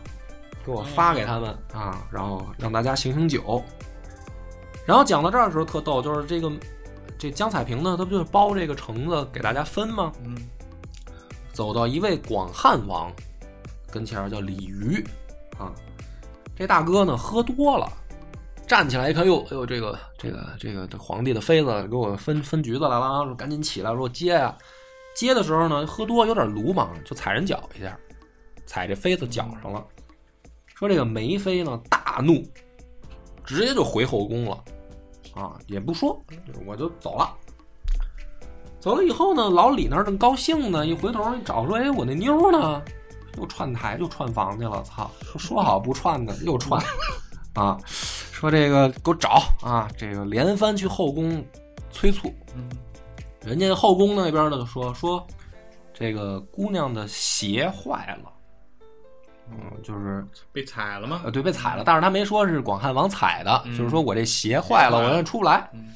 [0.65, 3.63] 给我发给他们啊，然后让大家醒醒酒。
[4.85, 6.51] 然后讲到这儿的时候特逗，就是这个
[7.17, 10.13] 这江彩萍呢，她不就是剥这个橙子给大家分吗？
[10.25, 10.37] 嗯，
[11.53, 13.13] 走到一位广汉王
[13.91, 15.05] 跟前，叫李渔
[15.59, 15.73] 啊。
[16.57, 17.91] 这大哥呢喝多了，
[18.67, 24.57] 站起来一看，哟，哎呦，这个这个这个这皇帝的妃子给我分分橘子来了啊，赶紧起来，说接呀、
[25.17, 27.99] 接的时候呢，喝多有点鲁莽，就踩人脚一下，
[28.67, 29.85] 踩这妃子脚上了。
[30.75, 32.43] 说这个梅妃呢大怒，
[33.45, 34.65] 直接就回后宫了，
[35.35, 36.23] 啊，也不说，
[36.67, 37.35] 我就走了。
[38.83, 42.83] 走了以后呢，老李那儿正高兴呢，一回头一找说，哎，我那妞呢？
[43.39, 45.09] 又串台又串房去了，操！
[45.23, 46.83] 说说好不串的又串，
[47.55, 51.43] 啊，说这个给我找啊，这个连番去后宫
[51.93, 52.69] 催促，嗯，
[53.41, 55.25] 人家后宫那边呢就说说
[55.95, 58.33] 这个姑娘的鞋坏了，
[59.49, 61.21] 嗯，就是被踩了吗？
[61.25, 65.71] 呃对被踩了，但是他没说是广汉王踩的，嗯就是说我这鞋坏了，鞋坏了我让出不来。
[65.73, 65.95] 嗯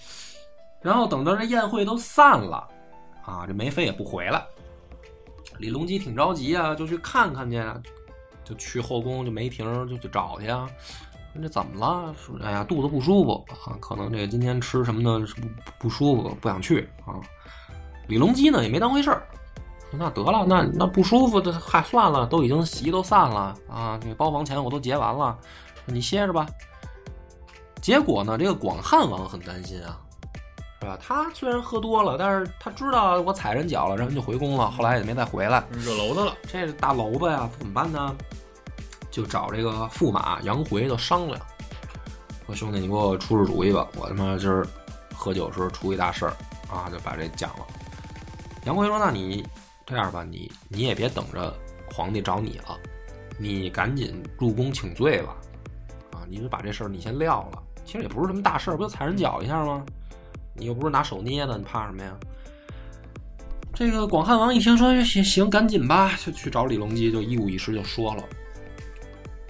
[0.82, 2.68] 然后等到这宴会都散了，
[3.26, 4.42] 啊，这梅妃也不回来，
[5.58, 7.62] 李隆基挺着急啊，就去看看去，
[8.44, 10.66] 就去后宫就梅婷就去找去啊。
[11.34, 12.14] 说这怎么了？
[12.14, 15.48] 说哎呀肚子不舒服啊，可能这今天吃什么的不
[15.80, 17.20] 不舒服，不想去啊。
[18.08, 19.26] 李隆基呢也没当回事儿，
[19.90, 25.36] 那得了，那那不舒服的嗨算了，都已经席都散了啊，这个包房钱我都结完了，
[25.84, 26.46] 你歇着吧。
[27.82, 30.00] 结果呢，这个广汉王很担心啊，
[30.86, 30.98] 是吧？
[31.02, 35.64] 他虽然喝多了，但是他知道我踩人脚了，然后就回宫了，后来也没再回来。
[35.72, 36.32] 惹娄子了。
[36.46, 38.14] 这大娄子呀，怎么办呢？
[39.10, 41.40] 就找这个驸马杨回就商量，
[42.46, 44.64] 说兄弟，你给我出出主意吧，我他妈今儿
[45.14, 46.32] 喝酒时候出一大事儿
[46.70, 47.66] 啊，就把这讲了。
[48.64, 49.46] 杨回说：“那你
[49.86, 51.54] 这样吧，你你也别等着
[51.92, 52.78] 皇帝找你了，
[53.38, 55.36] 你赶紧入宫请罪吧，
[56.12, 57.62] 啊，你就把这事儿你先撂了。
[57.84, 59.82] 其实也不是什么大事儿，不就踩人脚一下吗？
[60.56, 62.16] 你又不是拿手捏的，你怕什么呀？”
[63.74, 68.24] 这个广汉王一听说哎行行，赶紧吧，就去找李隆基，就一五一十就说了。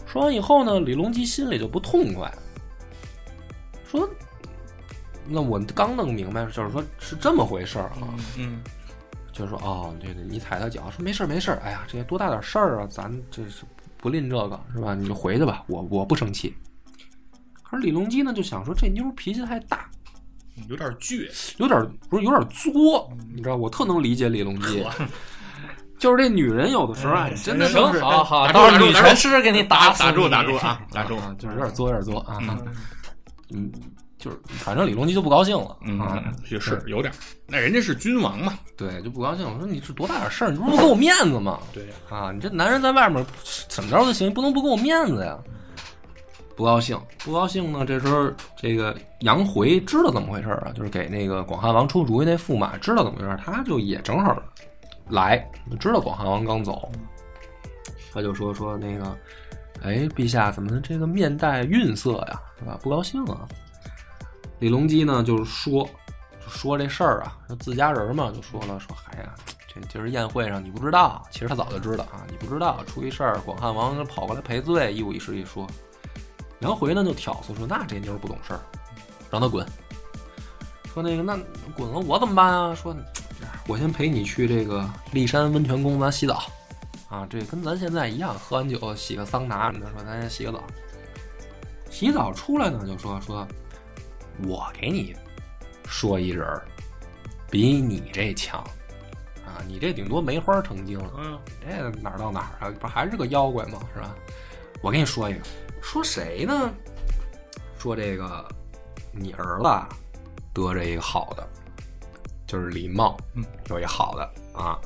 [0.05, 2.33] 说完以后呢，李隆基心里就不痛快，
[3.88, 4.09] 说
[5.29, 8.09] ：“那我刚弄明白，就是说是这么回事儿啊。
[8.37, 8.61] 嗯，
[9.33, 13.64] 就是说哦，对对，你踩他脚，说没事儿没事儿，哎呀，这多大点事儿啊，咱这是
[13.99, 14.95] 不吝这个是吧？
[14.95, 16.53] 你就回去吧，我我不生气。
[17.62, 19.88] 可是李隆基呢，就想说这妞脾气太大，
[20.69, 21.29] 有点倔。
[21.59, 24.85] 有点不是有点作，你知道，我特能理解李隆基，
[25.99, 31.16] 就是这女人有的时候啊，你真的行，是好好，打住到时候女拳师给你打死打住打住啊， 打住。
[31.16, 32.38] 啊，就是有点作，有点作啊，
[33.55, 33.71] 嗯，
[34.19, 37.12] 就是反正李隆基就不高兴了嗯啊，，也是有点。
[37.47, 39.47] 那人家是君王嘛，对，就不高兴。
[39.49, 41.61] 我说你是多大点事儿，你不是不给我面子吗？
[41.73, 43.25] 对，啊，你这男人在外面
[43.69, 45.38] 怎么着都行，不能不给我面子呀。
[46.57, 47.85] 不高兴，不高兴呢。
[47.85, 54.42] 这时候，这个杨回知道怎么回事啊，就是给那个广汉王出主意那驸马知道怎么回事，他就也正好
[55.11, 55.47] 来，
[55.79, 56.90] 知道广汉王刚走，
[58.11, 59.19] 他就说说那个，
[59.83, 62.79] 哎，陛下怎么这个面带愠色呀，是吧？
[62.83, 63.47] 不高兴啊。
[64.59, 65.87] 李隆基呢，就是说
[66.40, 69.35] 就说这事儿啊，说自家人嘛，就说了说，哎呀，
[69.69, 75.66] 这今儿宴会上你不知道，其实他早就知道啊，你不知道出一事儿，广汉王跑过来赔罪，一五一十一说。
[76.61, 78.61] 杨回呢就挑唆说，那这妞不懂事儿，
[79.31, 79.66] 让她滚。
[80.92, 81.38] 说那个那
[81.77, 82.75] 滚了我怎么办啊？
[82.75, 82.97] 说
[83.66, 86.51] 我先陪你去这个骊山温泉宫咱洗澡
[87.11, 90.62] 啊，这跟咱现在一样，喝完酒洗个桑拿，你说咱先洗个澡。
[91.90, 93.47] 洗澡出来呢就说说，
[94.47, 95.14] 我给你
[95.87, 96.62] 说一人儿，
[97.51, 98.61] 比你这强
[99.45, 99.61] 啊！
[99.66, 102.75] 你这顶多梅花成精了，嗯，这哪儿到哪儿啊？
[102.81, 103.79] 不还是个妖怪吗？
[103.95, 104.14] 是吧？
[104.81, 105.40] 我给你说一个，
[105.81, 106.75] 说谁呢？
[107.79, 108.47] 说这个
[109.12, 109.89] 你儿子啊
[110.53, 111.49] 得着一个好的，
[112.47, 114.79] 就是李茂，嗯，有一好的啊。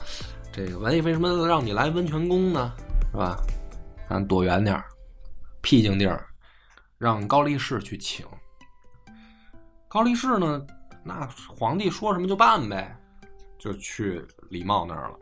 [0.53, 2.73] 这个万一为什么让你来温泉宫呢？
[3.13, 3.37] 是吧？
[4.09, 4.85] 咱躲远点儿，
[5.61, 6.27] 僻静地儿，
[6.99, 8.27] 让高力士去请。
[9.89, 10.67] 高力士呢，
[11.05, 12.97] 那皇帝说什么就办呗，
[13.59, 15.19] 就去李茂那儿了。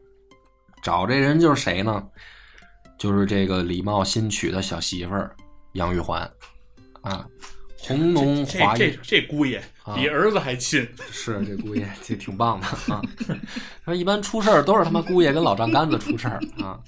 [0.83, 2.09] 找这人就是谁呢？
[2.99, 5.37] 就是这个李茂新娶的小媳妇儿
[5.73, 6.23] 杨玉环，
[7.03, 7.27] 啊，
[7.79, 13.03] 红农华艳这这姑爷啊比儿子还亲，是这姑爷这挺棒的啊。
[13.85, 16.79] 说一般出事儿都是他妈姑爷跟老丈杆子出事儿啊。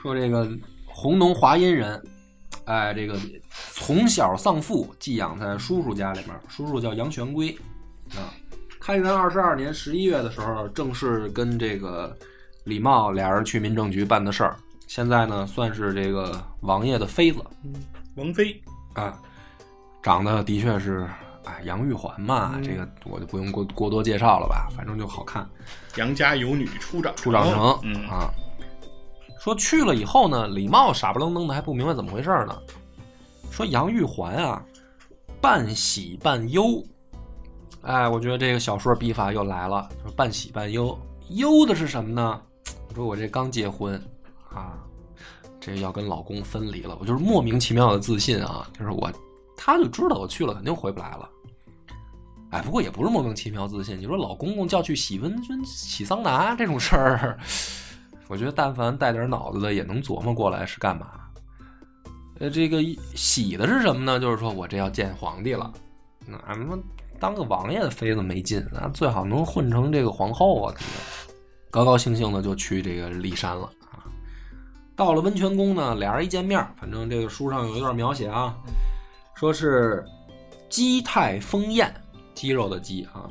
[0.00, 0.48] 说这个
[0.86, 2.00] 红农华阴人，
[2.66, 3.18] 哎，这个
[3.72, 7.56] 从小丧父，寄养在叔叔家里面，叔叔叫杨玄圭
[8.10, 8.32] 啊。
[8.80, 12.14] 开元二十二年十一月的时候，正式跟这个
[12.64, 14.56] 李茂俩人去民政局办的事儿。
[14.94, 17.42] 现在呢，算是这个王爷的妃子，
[18.14, 19.20] 王妃啊，
[20.00, 21.04] 长得的确是，
[21.42, 25.44] 哎，杨玉环嘛，嗯这个我就不用过过多介绍了吧，反正就好看。
[25.96, 28.30] 杨家有女初长出长成，嗯啊，
[29.40, 32.56] 说去了以后呢，李茂傻不愣登的还不明白怎么回事呢，
[33.50, 34.64] 说杨玉环啊，
[35.40, 36.80] 半喜半忧。
[37.82, 40.96] 哎，我觉得这个小说笔法又来了，说半喜半忧，
[41.30, 42.40] 忧的是什么呢？
[42.90, 44.00] 我 说我这刚结婚
[44.50, 44.78] 啊，
[45.64, 49.10] 这要跟老公分离了，我就是莫名其妙的自信啊，就是我，
[49.56, 51.30] 他就知道我去了肯定回不来了。
[52.50, 53.98] 哎，不过也不是莫名其妙自信。
[53.98, 57.38] 你说老公公叫去洗温泉、洗桑拿这种事儿，
[58.28, 61.12] 我觉得但凡带点脑子的也能琢磨过来是干嘛。
[62.40, 62.82] 呃，这个
[63.14, 64.20] 洗的是什么呢？
[64.20, 65.72] 就是说我这要见皇帝了，
[66.26, 66.78] 那他妈
[67.18, 70.74] 当个王爷的妃子没劲，那最好能混成这个皇后啊！
[71.70, 73.70] 高高兴兴的就去这个骊山了。
[74.96, 78.54] 到了温泉宫呢，俩人一见面，反正这个书上有一段描写啊，
[79.34, 80.04] 说是
[80.68, 81.92] 肌态丰艳，
[82.34, 83.28] 肌肉的肌啊，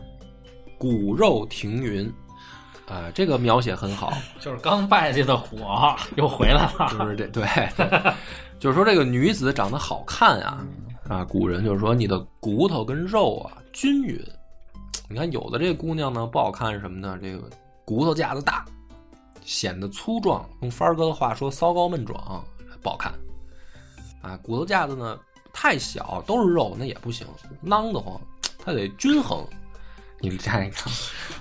[0.77, 2.11] 骨肉停匀，
[2.89, 6.89] 啊、这个描写很好， 就是刚败下的火又回来了。
[6.91, 7.47] 就是这对，
[7.77, 8.13] 对
[8.59, 10.65] 就是说这个女子长得好看啊
[11.07, 14.21] 啊，古人就是说你的骨头跟肉啊均匀。
[15.09, 17.17] 你看有的这个姑娘呢不好看是什么呢？
[17.21, 17.49] 这个
[17.85, 18.65] 骨头架子大，
[19.45, 20.47] 显得粗壮。
[20.61, 22.43] 用帆儿哥的话说，骚高闷壮，
[22.81, 23.13] 不好看。
[24.21, 25.19] 啊，骨头架子呢
[25.51, 27.27] 太小，都是肉那也不行，
[27.61, 28.19] 囊得慌，
[28.57, 29.45] 它得均衡。
[30.19, 30.77] 你看一个，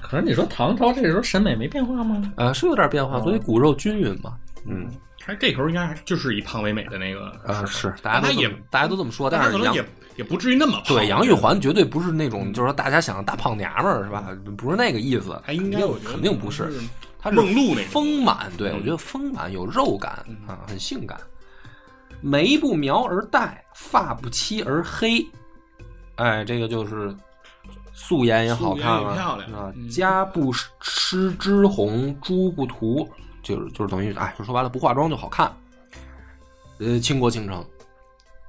[0.02, 2.32] 可是你说唐朝这时候审美没变化吗？
[2.36, 4.36] 呃，是有点变化，所以骨肉均匀嘛。
[4.66, 9.84] 嗯，他这头应该还就是以胖为美的那个啊，是，大家都也这么大家都这么说，但是也
[10.16, 10.96] 也不至于那么胖。
[10.96, 14.36] 对杨玉环绝对不是那种就是说大家想的大胖娘们儿是吧？
[14.56, 16.72] 不是那个意思，他应该肯定不是，
[17.30, 20.12] 是她是梦露那种丰满，对嗯我觉得丰满有肉感
[20.46, 21.20] 啊，很性感。
[22.20, 25.26] 眉不描而黛，发不漆而黑，
[26.16, 27.14] 哎，这个就是
[27.92, 29.88] 素颜也好看了啊嗯。
[29.88, 33.08] 家不施脂红，朱不涂，
[33.42, 35.52] 就是就是等于哎，就说白了，不化妆就好看。
[36.78, 37.64] 呃，倾国倾城。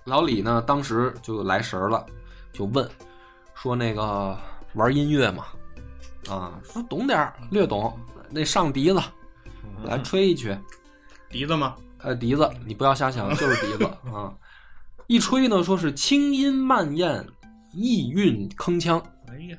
[0.06, 2.06] 老李呢，当时就来神儿了，
[2.52, 2.88] 就问
[3.56, 4.38] 说那个
[4.74, 5.46] 玩音乐嘛，
[6.30, 7.98] 啊，说懂点儿，略懂，
[8.34, 9.00] 那上笛子
[9.86, 10.58] 来吹一曲，
[11.30, 11.76] 笛子吗？
[12.00, 14.34] 呃，笛子你不要瞎想，就是笛子 啊。
[15.08, 17.26] 一吹呢，说是清音慢咽，
[17.74, 19.58] 意韵铿锵，哎呀，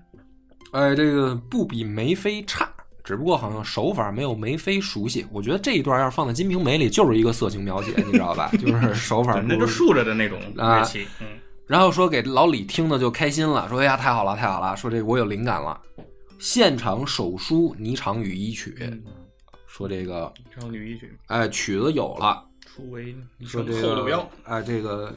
[0.73, 2.69] 哎，这个不比梅妃差，
[3.05, 5.27] 只不过好像手法没有梅妃熟悉。
[5.31, 8.51] 我觉得这一段要是放在《金瓶梅》里，就是一个色情描写，你知道吧？
[8.59, 10.83] 就是 手法那就竖着的那种啊，
[11.21, 11.27] 嗯，
[11.67, 15.79] 然后说给老李听的就开心了，说哎呀太好了太好了，说这个我有灵感了，
[16.45, 18.77] 现场手书霓裳羽衣曲，
[19.67, 25.17] 说这个霓裳羽衣曲，哎曲子有了，初为说这个，哎这个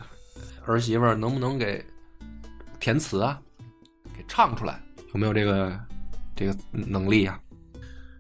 [0.66, 1.84] 儿媳妇儿能不能给
[2.80, 3.42] 填词啊，
[4.16, 4.82] 给唱出来，
[5.14, 5.78] 有没有这个
[6.34, 7.38] 这个能力啊？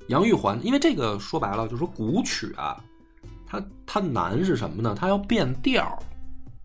[0.10, 2.84] 杨玉环，因为这个说白了就是说古曲啊，
[3.46, 4.94] 它它难是什么呢？
[5.00, 5.98] 它要变调儿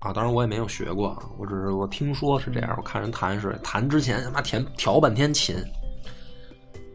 [0.01, 0.13] 啊。
[0.13, 5.55] 当然我也没有学过啊，我只是我听说是这样，我看人弹是弹之前他妈填调半天琴。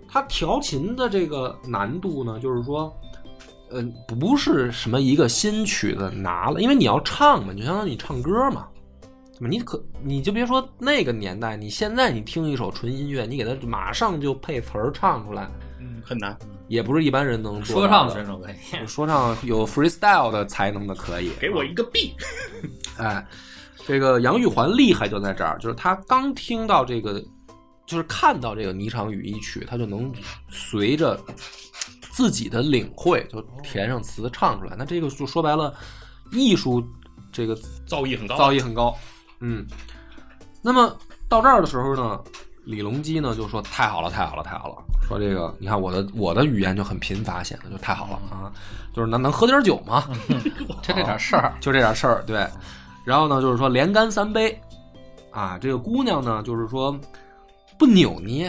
[0.07, 2.91] 他调琴的这个难度呢，就是说，
[3.69, 3.83] 呃，
[4.19, 8.67] 不是什么一个新曲子拿了，因为你要唱嘛，你就相当于你唱歌嘛，
[9.37, 9.47] 对吧？
[9.49, 15.49] 你可你就别说那个年代，你现在你听一首纯音乐，你给它马上就配词儿唱出来，
[15.79, 16.37] 嗯，很难，
[16.67, 22.15] 也不是一般人能做说到的唱选手可以，说唱有 freestyle 的才能的可以，给我一个 B，
[22.97, 23.25] 哎，
[23.85, 27.23] 这个杨玉环厉害就在这儿，就是她刚听到这个，
[27.87, 30.13] 就是看到这个霓裳羽衣曲，他就能
[30.49, 31.19] 随着
[32.11, 34.75] 自己的领会就填上词唱出来。
[34.77, 35.73] 那这个就说白了，
[36.31, 36.85] 艺术
[37.31, 37.55] 这个
[37.87, 38.95] 造诣很高，造诣很高。
[39.39, 39.65] 嗯，
[40.61, 40.95] 那么
[41.29, 42.21] 到这儿的时候呢，
[42.65, 44.83] 李隆基呢就说：“太好了，太好了，太好了！
[45.07, 48.51] 说这个，你看我的我的语言就很贫乏，显得就太好了啊，
[48.93, 50.03] 就是能能喝点酒吗？
[50.83, 52.45] 就这点事儿， 就这点事儿，对。
[53.05, 54.59] 然后呢，就是说连干三杯，
[55.31, 56.99] 啊，这个姑娘呢，就是说
[57.77, 58.47] 不扭捏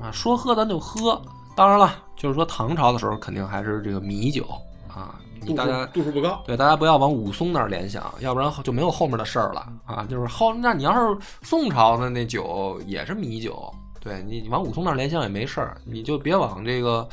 [0.00, 1.20] 啊，说喝咱就喝。
[1.56, 4.46] 当然了，就是说唐朝的时候肯定还是这个米酒
[4.86, 10.06] 啊，你大家度数不高，对大家不要往武松那儿联想，要不然就没有后面的事儿了啊。
[10.08, 13.68] 就是后那你要是宋朝的那酒也是米酒，
[14.00, 17.08] 对你你往武松那儿联想也没事儿，你就别往这个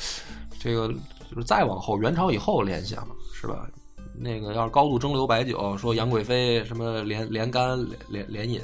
[0.60, 3.68] 这个就是再往后元朝以后联想，是吧？
[4.18, 8.62] 那个要是高度蒸馏白酒，说杨贵妃什么连连干连连饮，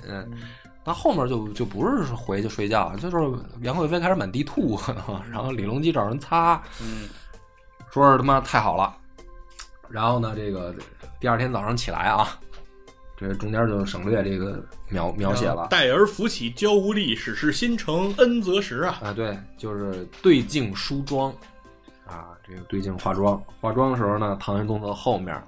[0.83, 3.17] 那后面就就不是回去睡觉，就是
[3.61, 4.79] 杨贵妃开始满地吐，
[5.31, 7.07] 然后李隆基找人擦，嗯，
[7.91, 8.97] 说是他妈太好了。
[9.89, 10.73] 然后呢，这个
[11.19, 12.39] 第二天早上起来啊，
[13.17, 18.99] 这中间就省略这个描描写了待儿扶起娇无力，始是新承恩泽时啊。
[19.03, 21.31] 啊，对，就是对镜梳妆
[22.07, 25.39] 啊，这个对镜化妆，化妆的时候呢，唐玄宗的后面，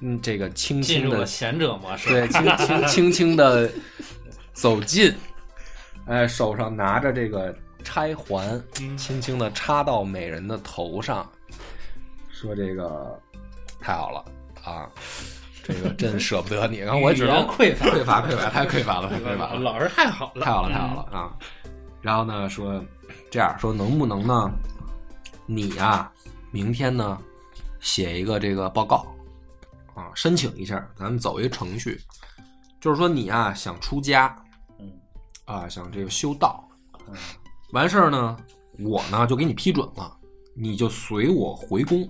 [0.00, 2.08] 嗯，这个轻轻的进入了贤者模式。
[2.08, 3.70] 对，轻轻轻轻的
[4.60, 5.10] 走近，
[6.04, 11.26] 哎，手上拿着这个钗环，嗯轻轻的插到美人的头上，
[12.28, 13.18] 说这个
[13.80, 14.22] 太好了
[14.62, 14.86] 啊，
[15.62, 16.76] 这个真舍不得你。
[16.76, 21.32] 然后我只能匮乏匮乏，匮乏，太匮乏了，太匮乏了，老师太好了，太好了，太好了啊！
[22.02, 22.84] 然后呢，说
[23.30, 24.50] 这样说能不能呢？
[25.46, 26.12] 你呀、
[26.50, 27.18] 明天呢
[27.80, 29.06] 写一个这个报告
[29.94, 31.98] 啊，申请一下，咱们走一程序，
[32.78, 34.49] 就是说你啊想出家，嗯
[35.50, 36.68] 啊想这个修道，
[37.08, 37.14] 嗯
[37.72, 38.36] 完事儿呢，
[38.78, 40.16] 我呢就给你批准了，
[40.54, 42.08] 你就随我回宫，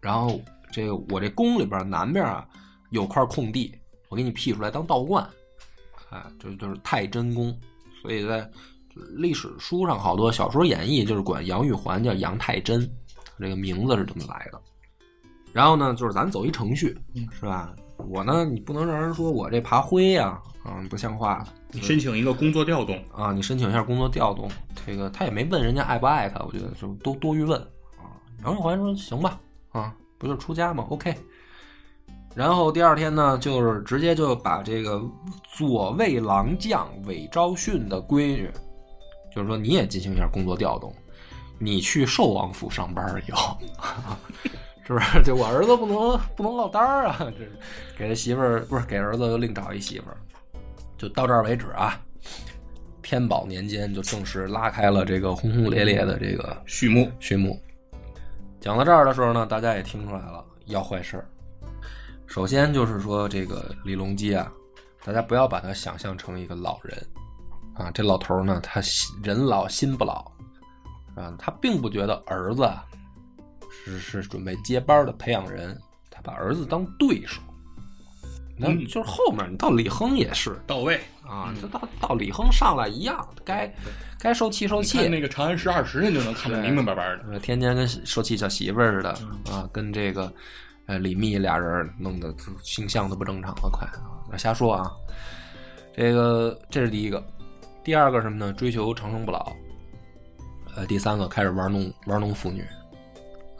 [0.00, 0.40] 然后
[0.72, 2.46] 这个我这宫里边南边啊
[2.90, 3.72] 有块空地，
[4.08, 5.24] 我给你辟出来当道观，
[6.10, 7.56] 啊，这就是太真宫，
[8.02, 8.48] 所以在
[9.16, 12.88] 历史书上好多小说演绎就是管杨玉环叫杨太真，
[13.38, 14.60] 这个名字是这么来的。
[15.52, 16.96] 然后呢，就是咱走一程序，
[17.32, 17.74] 是吧？
[18.08, 21.46] 我呢，你不能让人说我这爬灰呀、啊，不像话。
[21.70, 24.48] 你申请一个工作调动，啊，你申请一下工作调动，
[24.86, 27.60] 这个他也没问人家爱不爱他，我觉得就多多余问
[27.96, 28.14] 啊。
[28.44, 29.40] 杨玉环说行吧，
[29.72, 31.14] 啊，不就是出家吗？OK。
[32.34, 35.02] 然后第二天呢，就是直接就把这个
[35.56, 38.50] 左卫郎将韦昭训的闺女，
[39.34, 40.92] 就是说你也进行一下工作调动，
[41.58, 43.56] 你去寿王府上班儿以后，
[44.86, 45.22] 是不是？
[45.24, 47.52] 就我儿子不能不能落单儿啊，这是
[47.96, 50.16] 给他媳妇儿不是给儿子又另找一媳妇儿，
[50.96, 52.00] 就到这儿为止啊。
[53.02, 57.60] 天宝年间就正式拉开了这个轰轰烈烈的这个序幕，序幕。
[58.60, 61.26] 讲到这儿的时候呢，大家也听出来了，要坏事儿。
[62.26, 64.50] 首先就是说，这个李隆基啊，
[65.04, 67.06] 大家不要把他想象成一个老人
[67.74, 67.90] 啊。
[67.90, 70.32] 这老头儿呢，他心人老心不老
[71.14, 72.86] 啊，他并不觉得儿子啊
[73.84, 75.78] 是是准备接班的培养人，
[76.10, 77.40] 他把儿子当对手。
[78.56, 81.00] 那嗯就是后面你到李亨也是到位。
[81.26, 83.74] 啊，就到到李亨上来一样，该
[84.20, 85.08] 该受气受气。
[85.08, 87.24] 那个《长安十二时辰》就能看得明明白白的。
[87.30, 89.08] 呃，天天跟受气小媳妇儿似的
[89.50, 90.30] 啊，跟这个
[90.84, 92.32] 呃李密俩人弄得
[92.62, 93.88] 形象都不正常了，快
[94.30, 94.36] 啊！
[94.36, 94.92] 瞎说啊！
[95.96, 97.24] 这个这是第一个，
[97.82, 98.52] 第二个什么呢？
[98.52, 99.50] 追求长生不老。
[100.76, 102.62] 呃，第三个开始玩弄玩弄妇女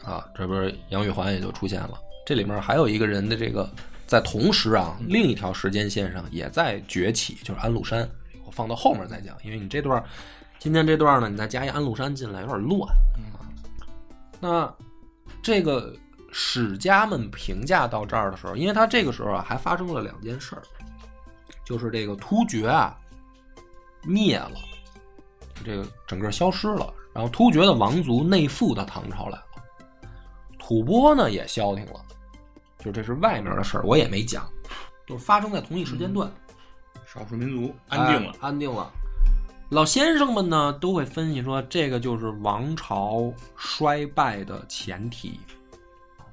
[0.05, 1.99] 啊，这不是杨玉环也就出现了。
[2.25, 3.69] 这里面还有一个人的这个
[4.07, 8.07] 在同时啊，另一条时间线上也在崛起，就是安禄山。
[8.45, 10.03] 我放到后面再讲，因为你这段
[10.59, 12.89] 今天这段呢，你再加一安禄山进来有点乱。
[14.39, 14.71] 那
[15.41, 15.95] 这个
[16.31, 20.61] 史家们评价到这儿的时候，因为他这个时候啊，还发生了两件事儿，
[21.63, 22.95] 就是这个突厥啊
[24.03, 24.57] 灭了，
[25.63, 29.45] 这个整个消失了，然后突厥的王族内附到唐朝来了，
[30.67, 32.03] 吐蕃呢也消停了，
[32.79, 34.49] 就这是外面的事儿，我也没讲，
[35.05, 36.27] 就是发生在同一时间段。
[37.05, 38.91] 少数民族安定了哎，安定了。
[39.69, 45.39] 老先生们呢都会分析说，这个就是王朝衰败的前提，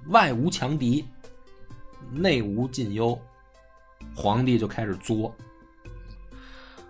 [0.06, 1.06] 外无强敌，
[2.10, 3.20] 内无近忧，
[4.16, 5.36] 皇帝就开始作，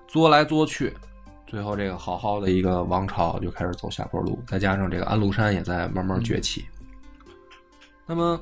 [0.06, 0.94] 作来作去，
[1.44, 6.64] 最后这个好好的一个王朝就开始走下坡路，再加上这个安禄山也在慢慢崛起。
[8.06, 8.40] 那么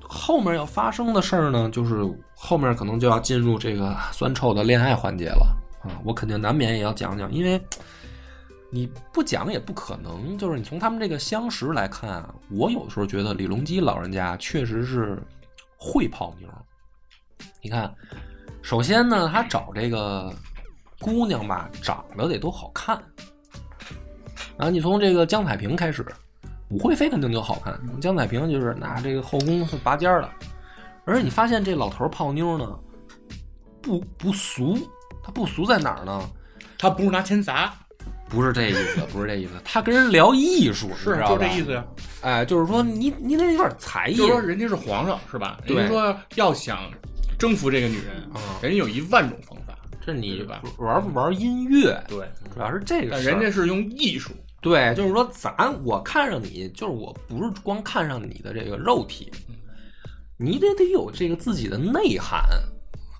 [0.00, 2.04] 后面要发生的事儿呢，就是
[2.34, 6.00] 后面可能就要进入这个酸臭的恋爱环节了啊！
[6.04, 7.60] 我肯定难免也要讲讲，因为
[8.70, 10.36] 你不讲也不可能。
[10.36, 15.22] 就是你从他们这个相识来看啊，我有时候觉得李隆基老人家确实是
[15.76, 16.48] 会泡妞，
[17.62, 17.92] 你看，
[18.62, 20.32] 首先呢，他找这个
[21.00, 23.00] 姑娘吧，长得得都好看。
[24.56, 26.06] 然后你从这个江彩萍开始，
[26.74, 30.28] 武惠妃肯定就好看，江彩萍就是那这个后宫是拔尖儿的。
[31.04, 32.76] 而且你发现这老头儿泡妞呢，
[33.80, 34.76] 不不俗，
[35.22, 36.28] 他不俗在哪儿呢？
[36.76, 37.72] 他不是拿钱砸，
[38.28, 41.84] 不是这意思， 不是这意思，他跟人聊艺术，是就这意思呀。
[42.22, 45.60] 哎，就是说你你得有点才艺，就是说人家是皇上是吧？
[45.64, 46.90] 对人家说要想
[47.38, 49.78] 征服这个女人，啊人家有一万种方法。
[50.04, 50.46] 这你
[50.76, 53.22] 玩不玩音乐，对，主要是这个但。
[53.22, 54.32] 人家是用艺术，
[54.64, 59.30] 对，就是说咱我看上你，就是我不是光看上你的这个肉体，
[60.38, 62.40] 你得得有这个自己的内涵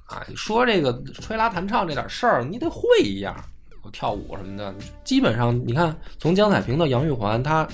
[0.08, 0.24] 啊。
[0.34, 3.36] 说这个吹拉弹唱这点事儿，你得会一样，
[3.82, 4.74] 我跳舞什么的。
[5.04, 7.68] 基本上你看，从江彩萍到杨玉环，她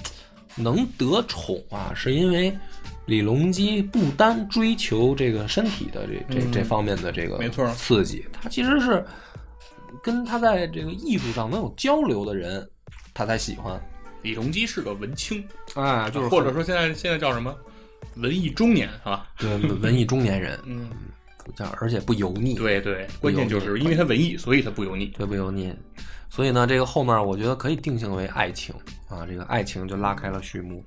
[0.57, 2.53] 能得宠啊，是因为
[3.07, 9.05] 李隆基不单追求这个身体的这这嗯这方面的这个没错刺激，他其实是
[10.03, 12.69] 跟他在这个艺术上能有交流的人，
[13.15, 13.81] 他才喜欢。
[14.23, 15.43] 李隆基是个文青，
[15.75, 17.57] 啊，就是或者说现在现在叫什么
[18.17, 19.27] 文艺中年是吧？
[19.39, 20.91] 对文艺中年人，嗯，
[21.57, 25.07] 这样而且不油腻，对对，关键就是因为他文艺，所以他不油腻。
[25.17, 25.75] 对不油腻。
[26.29, 28.75] 所以呢，这个后面我觉得可以定性为爱情
[29.09, 30.85] 啊，这个爱情就拉开了序幕。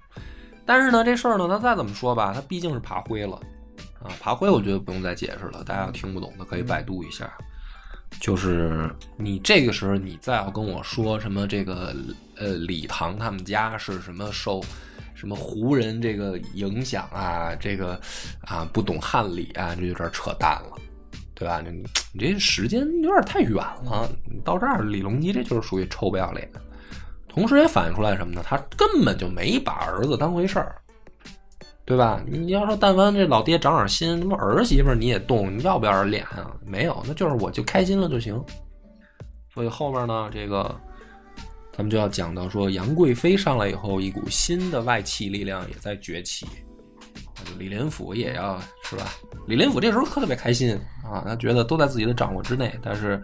[0.65, 3.35] 但是呢，这事儿呢，它再怎么说吧，它毕竟是爬灰了
[4.01, 4.07] 啊。
[4.19, 7.29] 爬灰我觉得不用再解释了，大家要听不懂的可以百度一下。
[8.19, 11.95] 就是你这个时候，你再要跟我说什么这个
[12.37, 14.63] 呃李唐他们家是什么受
[15.13, 17.99] 什么胡人这个影响啊，这个
[18.41, 20.77] 啊不懂汉礼啊，这有点扯淡了。
[21.35, 21.61] 对吧？
[21.61, 21.83] 你
[22.13, 24.07] 你这时间有点太远了。
[24.31, 26.47] 你到这儿，李隆基这就是属于臭不要脸。
[27.27, 28.41] 同时也反映出来什么呢？
[28.45, 30.75] 他根本就没把儿子当回事儿，
[31.85, 32.23] 对吧？
[32.25, 36.55] 你要说但凡这老爹长点心，他妈儿媳妇你也动，你要不要脸啊？
[36.65, 38.41] 没有，那就是我就开心了就行。
[39.53, 40.79] 所以后面呢，这个
[41.73, 46.47] 咱们就要讲到说，杨贵妃上来以后，一股新的外戚力量也在崛起。
[47.59, 49.05] 李林甫也要是吧？
[49.47, 53.21] 李林甫这时候特别开心啊，他觉得都在自己的掌握之内，但是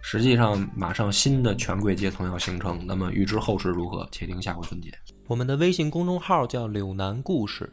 [0.00, 2.80] 实际上马上新的权贵阶层要形成。
[2.86, 4.92] 那么预知后事如何，且听下回分解。
[5.26, 7.70] 我们的微信公众号叫“柳南故事”，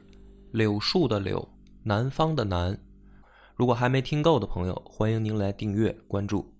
[0.55, 1.49] 柳树的柳，
[1.83, 2.79] 南方的南。
[3.57, 6.54] 如果还没听够的朋友，欢迎您来订阅关注。